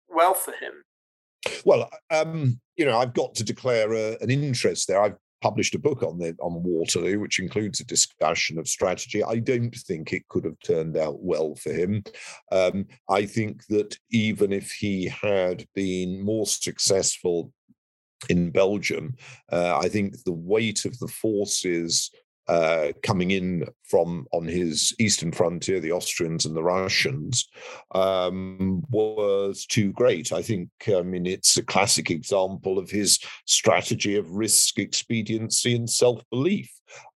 well 0.07 0.33
for 0.33 0.51
him? 0.51 0.83
Well, 1.65 1.89
um, 2.11 2.59
you 2.75 2.85
know, 2.85 2.97
I've 2.99 3.13
got 3.13 3.33
to 3.35 3.43
declare 3.43 3.91
a, 3.93 4.17
an 4.21 4.29
interest 4.29 4.87
there. 4.87 5.01
I've 5.01 5.17
published 5.41 5.75
a 5.75 5.79
book 5.79 6.03
on 6.03 6.17
the 6.17 6.35
on 6.41 6.63
Waterloo, 6.63 7.19
which 7.19 7.39
includes 7.39 7.79
a 7.79 7.85
discussion 7.85 8.59
of 8.59 8.67
strategy. 8.67 9.23
I 9.23 9.37
don't 9.37 9.75
think 9.75 10.13
it 10.13 10.27
could 10.27 10.45
have 10.45 10.59
turned 10.59 10.97
out 10.97 11.21
well 11.21 11.55
for 11.55 11.71
him. 11.71 12.03
Um, 12.51 12.87
I 13.09 13.25
think 13.25 13.65
that 13.67 13.97
even 14.11 14.51
if 14.51 14.71
he 14.71 15.07
had 15.07 15.65
been 15.75 16.21
more 16.21 16.45
successful 16.45 17.51
in 18.29 18.51
Belgium, 18.51 19.15
uh, 19.51 19.77
I 19.81 19.87
think 19.87 20.23
the 20.23 20.33
weight 20.33 20.85
of 20.85 20.97
the 20.99 21.07
forces 21.07 22.11
uh, 22.49 22.93
coming 23.03 23.29
in 23.29 23.63
from 23.83 24.25
on 24.31 24.47
his 24.47 24.91
eastern 24.97 25.31
frontier, 25.31 25.79
the 25.79 25.91
Austrians 25.91 26.47
and 26.47 26.55
the 26.55 26.63
Russians, 26.63 27.47
um, 27.93 28.83
was 28.89 29.67
too 29.67 29.91
great. 29.93 30.33
I 30.33 30.41
think, 30.41 30.69
I 30.87 31.03
mean, 31.03 31.27
it's 31.27 31.57
a 31.57 31.63
classic 31.63 32.09
example 32.09 32.79
of 32.79 32.89
his 32.89 33.19
strategy 33.45 34.15
of 34.15 34.31
risk, 34.31 34.79
expediency, 34.79 35.75
and 35.75 35.87
self 35.87 36.27
belief. 36.31 36.71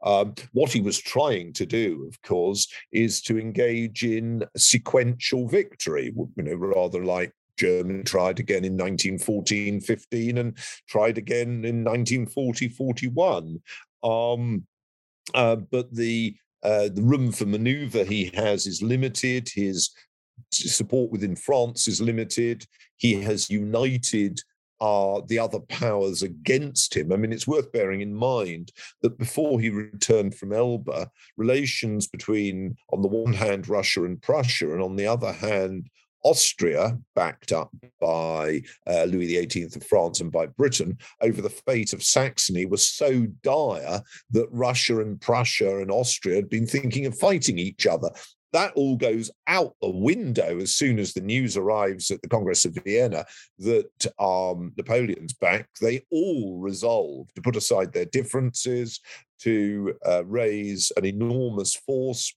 Um, 0.05 0.36
what 0.51 0.71
he 0.71 0.81
was 0.81 0.99
trying 0.99 1.53
to 1.53 1.65
do, 1.65 2.05
of 2.07 2.21
course, 2.21 2.71
is 2.91 3.19
to 3.23 3.39
engage 3.39 4.03
in 4.03 4.43
sequential 4.55 5.47
victory, 5.47 6.13
you 6.15 6.43
know, 6.43 6.53
rather 6.53 7.03
like 7.03 7.34
Germany 7.57 8.03
tried 8.03 8.39
again 8.39 8.65
in 8.65 8.73
1914 8.73 9.81
15 9.81 10.38
and 10.38 10.57
tried 10.88 11.17
again 11.17 11.65
in 11.65 11.84
1940 11.84 12.67
41. 12.69 13.61
Um, 14.03 14.67
uh, 15.34 15.55
but 15.55 15.93
the 15.93 16.36
uh, 16.63 16.89
the 16.93 17.01
room 17.01 17.32
for 17.32 17.45
maneuver 17.45 18.03
he 18.05 18.32
has 18.34 18.65
is 18.65 18.82
limited. 18.82 19.49
His 19.53 19.91
support 20.51 21.11
within 21.11 21.36
France 21.36 21.88
is 21.88 22.01
limited. 22.01 22.65
He 22.95 23.21
has 23.21 23.49
united 23.49 24.39
uh, 24.84 25.21
the 25.28 25.39
other 25.39 25.59
powers 25.61 26.24
against 26.24 26.95
him. 26.95 27.13
I 27.13 27.15
mean, 27.15 27.32
it's 27.32 27.47
worth 27.47 27.71
bearing 27.71 28.01
in 28.01 28.13
mind 28.13 28.71
that 29.01 29.17
before 29.17 29.59
he 29.59 29.69
returned 29.69 30.36
from 30.36 30.51
Elba, 30.51 31.09
relations 31.38 32.07
between, 32.07 32.76
on 32.91 33.01
the 33.01 33.07
one 33.07 33.32
hand, 33.32 33.69
Russia 33.69 34.03
and 34.03 34.21
Prussia, 34.21 34.74
and 34.74 34.82
on 34.82 34.97
the 34.97 35.07
other 35.07 35.32
hand, 35.32 35.89
Austria, 36.24 36.97
backed 37.15 37.51
up 37.51 37.71
by 37.99 38.61
uh, 38.88 39.03
Louis 39.03 39.45
XVIII 39.45 39.65
of 39.76 39.86
France 39.86 40.21
and 40.21 40.32
by 40.32 40.45
Britain, 40.45 40.97
over 41.21 41.41
the 41.41 41.49
fate 41.49 41.93
of 41.93 42.03
Saxony 42.03 42.65
was 42.65 42.89
so 42.89 43.26
dire 43.43 44.01
that 44.32 44.47
Russia 44.51 44.99
and 44.99 45.19
Prussia 45.19 45.80
and 45.80 45.91
Austria 45.91 46.36
had 46.36 46.49
been 46.49 46.65
thinking 46.65 47.05
of 47.05 47.17
fighting 47.17 47.57
each 47.57 47.86
other. 47.86 48.09
That 48.53 48.74
all 48.76 48.95
goes 48.95 49.32
out 49.47 49.76
the 49.82 49.89
window 49.89 50.59
as 50.59 50.76
soon 50.76 50.99
as 50.99 51.13
the 51.13 51.21
news 51.21 51.57
arrives 51.57 52.11
at 52.11 52.21
the 52.21 52.30
Congress 52.30 52.65
of 52.65 52.78
Vienna 52.86 53.26
that 53.59 54.13
um, 54.19 54.71
Napoleon's 54.78 55.34
back. 55.34 55.67
They 55.82 56.03
all 56.11 56.59
resolve 56.59 57.34
to 57.34 57.41
put 57.41 57.55
aside 57.55 57.91
their 57.91 58.05
differences, 58.05 58.99
to 59.39 59.95
uh, 60.05 60.24
raise 60.26 60.91
an 60.97 61.05
enormous 61.05 61.76
force, 61.76 62.32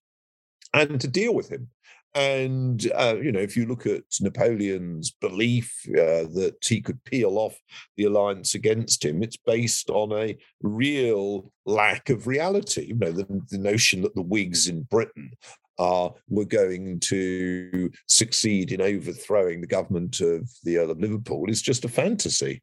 and 0.72 0.98
to 1.02 1.06
deal 1.06 1.34
with 1.34 1.50
him. 1.50 1.68
And, 2.16 2.90
uh, 2.94 3.16
you 3.20 3.30
know, 3.30 3.40
if 3.40 3.58
you 3.58 3.66
look 3.66 3.84
at 3.84 4.04
Napoleon's 4.22 5.10
belief 5.10 5.70
uh, 5.90 6.24
that 6.32 6.56
he 6.66 6.80
could 6.80 7.04
peel 7.04 7.36
off 7.36 7.60
the 7.98 8.04
alliance 8.04 8.54
against 8.54 9.04
him, 9.04 9.22
it's 9.22 9.36
based 9.36 9.90
on 9.90 10.12
a 10.12 10.38
real 10.62 11.52
lack 11.66 12.08
of 12.08 12.26
reality. 12.26 12.86
You 12.86 12.94
know, 12.94 13.12
the, 13.12 13.26
the 13.50 13.58
notion 13.58 14.00
that 14.00 14.14
the 14.14 14.22
Whigs 14.22 14.66
in 14.66 14.84
Britain 14.84 15.30
uh, 15.78 16.08
were 16.30 16.46
going 16.46 17.00
to 17.00 17.90
succeed 18.08 18.72
in 18.72 18.80
overthrowing 18.80 19.60
the 19.60 19.66
government 19.66 20.20
of 20.20 20.48
the 20.64 20.78
Earl 20.78 20.92
of 20.92 21.00
Liverpool 21.00 21.50
is 21.50 21.60
just 21.60 21.84
a 21.84 21.88
fantasy. 21.88 22.62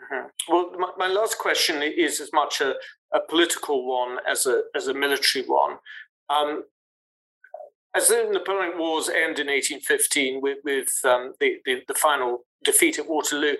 Mm-hmm. 0.00 0.26
Well, 0.48 0.70
my, 0.78 0.90
my, 0.96 1.08
last 1.08 1.38
question 1.38 1.82
is 1.82 2.20
as 2.20 2.30
much 2.32 2.60
a, 2.60 2.74
a, 3.12 3.18
political 3.28 3.84
one 3.84 4.18
as 4.28 4.46
a 4.46 4.62
as 4.76 4.86
a 4.86 4.94
military 4.94 5.44
one. 5.44 5.78
Um, 6.30 6.62
as 7.94 8.08
the 8.08 8.28
Napoleonic 8.30 8.78
Wars 8.78 9.08
end 9.08 9.38
in 9.38 9.48
1815 9.48 10.40
with, 10.40 10.58
with 10.64 10.88
um, 11.04 11.34
the, 11.40 11.58
the, 11.64 11.82
the, 11.88 11.94
final 11.94 12.44
defeat 12.64 12.98
at 12.98 13.08
Waterloo, 13.08 13.56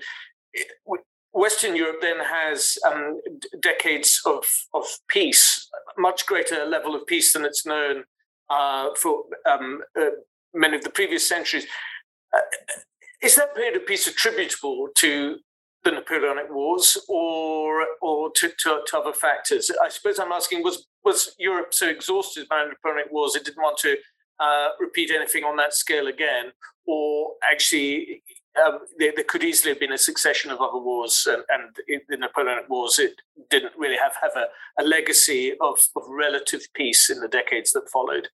Western 1.33 1.77
Europe 1.77 2.01
then 2.01 2.19
has 2.21 2.79
um, 2.87 3.21
decades 3.61 4.21
of, 4.27 4.45
of 4.75 4.87
peace, 5.09 5.69
much 5.99 6.27
greater 6.27 6.65
level 6.67 6.95
of 6.95 7.07
peace 7.07 7.33
than 7.33 7.45
it's 7.45 7.67
known 7.67 8.05
uh, 8.51 8.89
for 8.97 9.25
um, 9.51 9.81
uh, 9.99 10.11
many 10.55 10.77
of 10.77 10.85
the 10.85 10.91
previous 10.91 11.27
centuries. 11.27 11.67
Uh, 12.35 12.41
is 13.23 13.37
that 13.37 13.55
period 13.55 13.77
of 13.77 13.87
peace 13.87 14.07
attributable 14.07 14.89
to 14.97 15.37
the 15.85 15.91
Napoleonic 15.91 16.47
Wars 16.51 16.99
or 17.09 17.87
or 18.01 18.31
to, 18.37 18.51
to, 18.59 18.81
to, 18.87 18.99
other 18.99 19.13
factors? 19.13 19.71
I 19.83 19.89
suppose 19.89 20.19
I'm 20.19 20.33
asking 20.33 20.63
was 20.63 20.87
was 21.05 21.35
Europe 21.39 21.73
so 21.73 21.89
exhausted 21.89 22.49
by 22.49 22.65
the 22.65 22.71
Napoleonic 22.71 23.13
Wars 23.13 23.35
it 23.35 23.45
didn't 23.45 23.63
want 23.63 23.79
to 23.79 23.97
uh, 24.41 24.69
repeat 24.81 25.11
anything 25.11 25.45
on 25.45 25.57
that 25.57 25.75
scale 25.75 26.07
again, 26.07 26.53
or 26.87 27.33
actually 27.51 28.23
um, 28.63 28.81
there, 28.99 29.13
there, 29.15 29.25
could 29.25 29.45
easily 29.45 29.73
have 29.73 29.81
been 29.81 29.93
a 29.93 29.99
succession 29.99 30.51
of 30.51 30.61
other 30.61 30.79
wars, 30.79 31.27
and, 31.31 31.43
and 31.49 32.01
the 32.09 32.17
Napoleonic 32.17 32.69
Wars 32.69 32.99
it 32.99 33.15
didn't 33.51 33.73
really 33.79 33.97
have 33.97 34.13
have 34.21 34.33
a, 34.37 34.83
a 34.83 34.85
legacy 34.85 35.53
of, 35.61 35.79
of 35.97 36.03
relative 36.09 36.63
peace 36.75 37.09
in 37.09 37.21
the 37.21 37.29
decades 37.29 37.73
that 37.73 37.89
followed. 37.91 38.29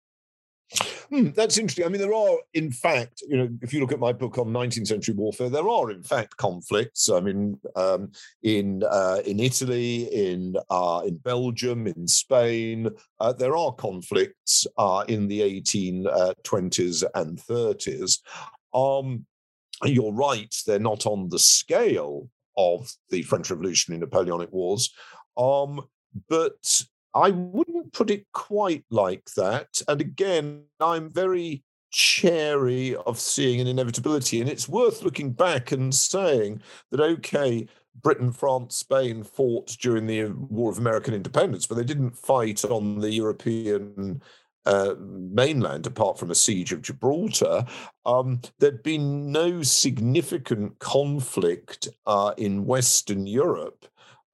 Hmm, 1.10 1.30
that's 1.30 1.58
interesting. 1.58 1.84
I 1.84 1.88
mean, 1.88 2.00
there 2.00 2.14
are, 2.14 2.38
in 2.54 2.72
fact, 2.72 3.22
you 3.28 3.36
know, 3.36 3.48
if 3.62 3.72
you 3.72 3.80
look 3.80 3.92
at 3.92 4.00
my 4.00 4.12
book 4.12 4.38
on 4.38 4.48
19th 4.48 4.88
century 4.88 5.14
warfare, 5.14 5.48
there 5.48 5.68
are, 5.68 5.90
in 5.90 6.02
fact, 6.02 6.36
conflicts. 6.36 7.08
I 7.08 7.20
mean, 7.20 7.58
um, 7.76 8.10
in 8.42 8.82
uh, 8.82 9.20
in 9.24 9.40
Italy, 9.40 10.04
in 10.12 10.56
uh, 10.70 11.02
in 11.06 11.16
Belgium, 11.18 11.86
in 11.86 12.08
Spain, 12.08 12.88
uh, 13.20 13.32
there 13.32 13.56
are 13.56 13.72
conflicts 13.72 14.66
uh, 14.78 15.04
in 15.08 15.28
the 15.28 15.40
1820s 15.40 17.04
uh, 17.04 17.08
and 17.14 17.38
30s. 17.38 18.18
Um, 18.72 19.26
you're 19.84 20.12
right; 20.12 20.54
they're 20.66 20.78
not 20.78 21.06
on 21.06 21.28
the 21.28 21.38
scale 21.38 22.28
of 22.56 22.90
the 23.10 23.22
French 23.22 23.50
Revolution 23.50 23.92
Revolutionary 23.92 24.00
Napoleonic 24.00 24.52
Wars, 24.52 24.92
um, 25.36 25.80
but 26.28 26.82
I 27.14 27.30
wouldn't 27.30 27.92
put 27.92 28.10
it 28.10 28.26
quite 28.32 28.84
like 28.90 29.24
that. 29.36 29.80
And 29.86 30.00
again, 30.00 30.64
I'm 30.80 31.10
very 31.10 31.62
chary 31.90 32.96
of 32.96 33.20
seeing 33.20 33.60
an 33.60 33.68
inevitability. 33.68 34.40
And 34.40 34.50
it's 34.50 34.68
worth 34.68 35.02
looking 35.02 35.30
back 35.30 35.70
and 35.70 35.94
saying 35.94 36.60
that, 36.90 37.00
okay, 37.00 37.68
Britain, 38.02 38.32
France, 38.32 38.76
Spain 38.76 39.22
fought 39.22 39.68
during 39.80 40.06
the 40.06 40.24
War 40.24 40.72
of 40.72 40.78
American 40.78 41.14
Independence, 41.14 41.66
but 41.66 41.76
they 41.76 41.84
didn't 41.84 42.16
fight 42.16 42.64
on 42.64 42.98
the 42.98 43.10
European 43.10 44.20
uh, 44.66 44.94
mainland 44.98 45.86
apart 45.86 46.18
from 46.18 46.30
a 46.30 46.34
siege 46.34 46.72
of 46.72 46.82
Gibraltar. 46.82 47.64
Um, 48.04 48.40
there'd 48.58 48.82
been 48.82 49.30
no 49.30 49.62
significant 49.62 50.78
conflict 50.80 51.88
uh, 52.06 52.32
in 52.36 52.66
Western 52.66 53.26
Europe 53.26 53.86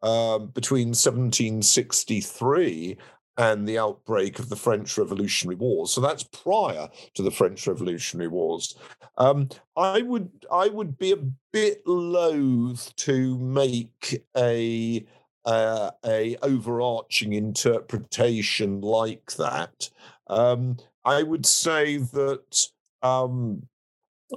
um, 0.03 0.49
between 0.49 0.89
1763 0.89 2.97
and 3.37 3.67
the 3.67 3.79
outbreak 3.79 4.39
of 4.39 4.49
the 4.49 4.57
French 4.57 4.97
Revolutionary 4.99 5.57
Wars. 5.57 5.91
So 5.91 6.01
that's 6.01 6.25
prior 6.25 6.89
to 7.15 7.23
the 7.23 7.31
French 7.31 7.67
Revolutionary 7.67 8.29
Wars. 8.29 8.77
Um, 9.17 9.49
I 9.77 10.03
would 10.03 10.31
I 10.53 10.69
would 10.69 10.99
be 10.99 11.13
a 11.13 11.25
bit 11.53 11.87
loath 11.87 12.95
to 12.97 13.39
make 13.39 14.25
a 14.37 15.07
uh, 15.47 15.91
a 16.05 16.37
overarching 16.43 17.33
interpretation 17.33 18.83
like 18.83 19.33
that. 19.33 19.89
Um, 20.27 20.77
I 21.05 21.23
would 21.23 21.47
say 21.47 21.97
that 21.97 22.67
um, 23.03 23.63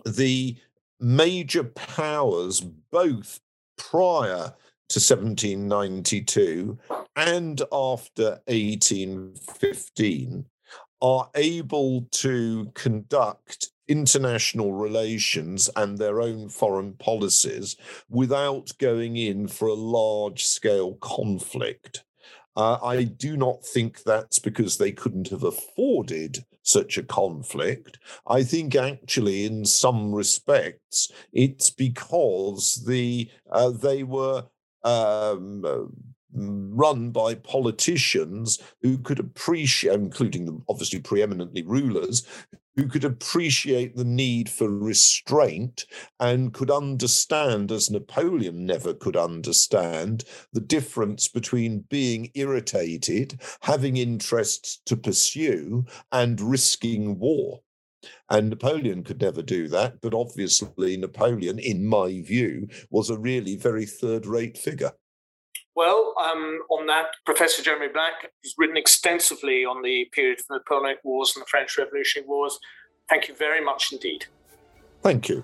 the 0.06 0.56
major 1.00 1.66
powers, 1.66 2.62
both 2.62 3.42
prior 3.78 4.54
to 4.94 5.00
1792 5.00 6.78
and 7.16 7.62
after 7.72 8.40
1815 8.46 10.46
are 11.02 11.30
able 11.36 12.08
to 12.12 12.72
conduct 12.76 13.72
international 13.88 14.72
relations 14.72 15.70
and 15.76 15.98
their 15.98 16.22
own 16.22 16.48
foreign 16.48 16.94
policies 16.94 17.76
without 18.08 18.72
going 18.78 19.18
in 19.18 19.48
for 19.48 19.68
a 19.68 19.74
large 19.74 20.46
scale 20.46 20.94
conflict. 20.96 22.04
Uh, 22.56 22.78
I 22.84 23.04
do 23.04 23.36
not 23.36 23.66
think 23.66 24.04
that's 24.04 24.38
because 24.38 24.78
they 24.78 24.92
couldn't 24.92 25.30
have 25.30 25.44
afforded 25.44 26.46
such 26.62 26.98
a 26.98 27.04
conflict. 27.04 27.98
I 28.28 28.44
think 28.44 28.76
actually, 28.76 29.46
in 29.46 29.66
some 29.66 30.14
respects, 30.14 31.12
it's 31.34 31.72
because 31.72 32.84
the 32.86 33.30
uh, 33.52 33.72
they 33.72 34.04
were 34.04 34.46
um, 34.84 35.64
uh, 35.66 35.86
run 36.34 37.12
by 37.12 37.36
politicians 37.36 38.60
who 38.82 38.98
could 38.98 39.20
appreciate, 39.20 39.94
including 39.94 40.46
the 40.46 40.60
obviously 40.68 41.00
preeminently 41.00 41.64
rulers, 41.64 42.26
who 42.76 42.88
could 42.88 43.04
appreciate 43.04 43.96
the 43.96 44.04
need 44.04 44.50
for 44.50 44.68
restraint 44.70 45.86
and 46.20 46.54
could 46.54 46.72
understand, 46.72 47.72
as 47.72 47.92
Napoleon 47.92 48.66
never 48.66 48.94
could 48.94 49.16
understand, 49.16 50.24
the 50.54 50.60
difference 50.60 51.28
between 51.28 51.86
being 51.90 52.32
irritated, 52.34 53.40
having 53.62 53.98
interests 53.98 54.82
to 54.86 54.98
pursue, 54.98 55.86
and 56.12 56.42
risking 56.42 57.20
war. 57.20 57.62
And 58.30 58.50
Napoleon 58.50 59.04
could 59.04 59.22
never 59.22 59.42
do 59.42 59.68
that. 59.70 60.02
But 60.02 60.14
obviously, 60.14 60.98
Napoleon, 60.98 61.60
in 61.60 61.86
my 61.86 62.22
view, 62.22 62.68
was 62.90 63.10
a 63.10 63.18
really 63.18 63.56
very 63.56 63.86
third 63.86 64.26
rate 64.26 64.58
figure. 64.58 64.92
Well, 65.76 66.14
um, 66.24 66.60
on 66.70 66.86
that, 66.88 67.08
Professor 67.26 67.64
Jeremy 67.64 67.88
Black 67.92 68.32
has 68.44 68.54
written 68.58 68.78
extensively 68.78 69.66
on 69.66 69.82
the 69.82 70.06
period 70.12 70.40
of 70.40 70.46
the 70.48 70.56
Napoleonic 70.58 71.00
Wars 71.04 71.34
and 71.36 71.42
the 71.42 71.48
French 71.48 71.78
Revolutionary 71.78 72.28
Wars. 72.28 72.60
Thank 73.10 73.28
you 73.28 73.36
very 73.36 73.64
much 73.64 73.92
indeed. 73.92 74.26
Thank 75.02 75.30
you. 75.30 75.44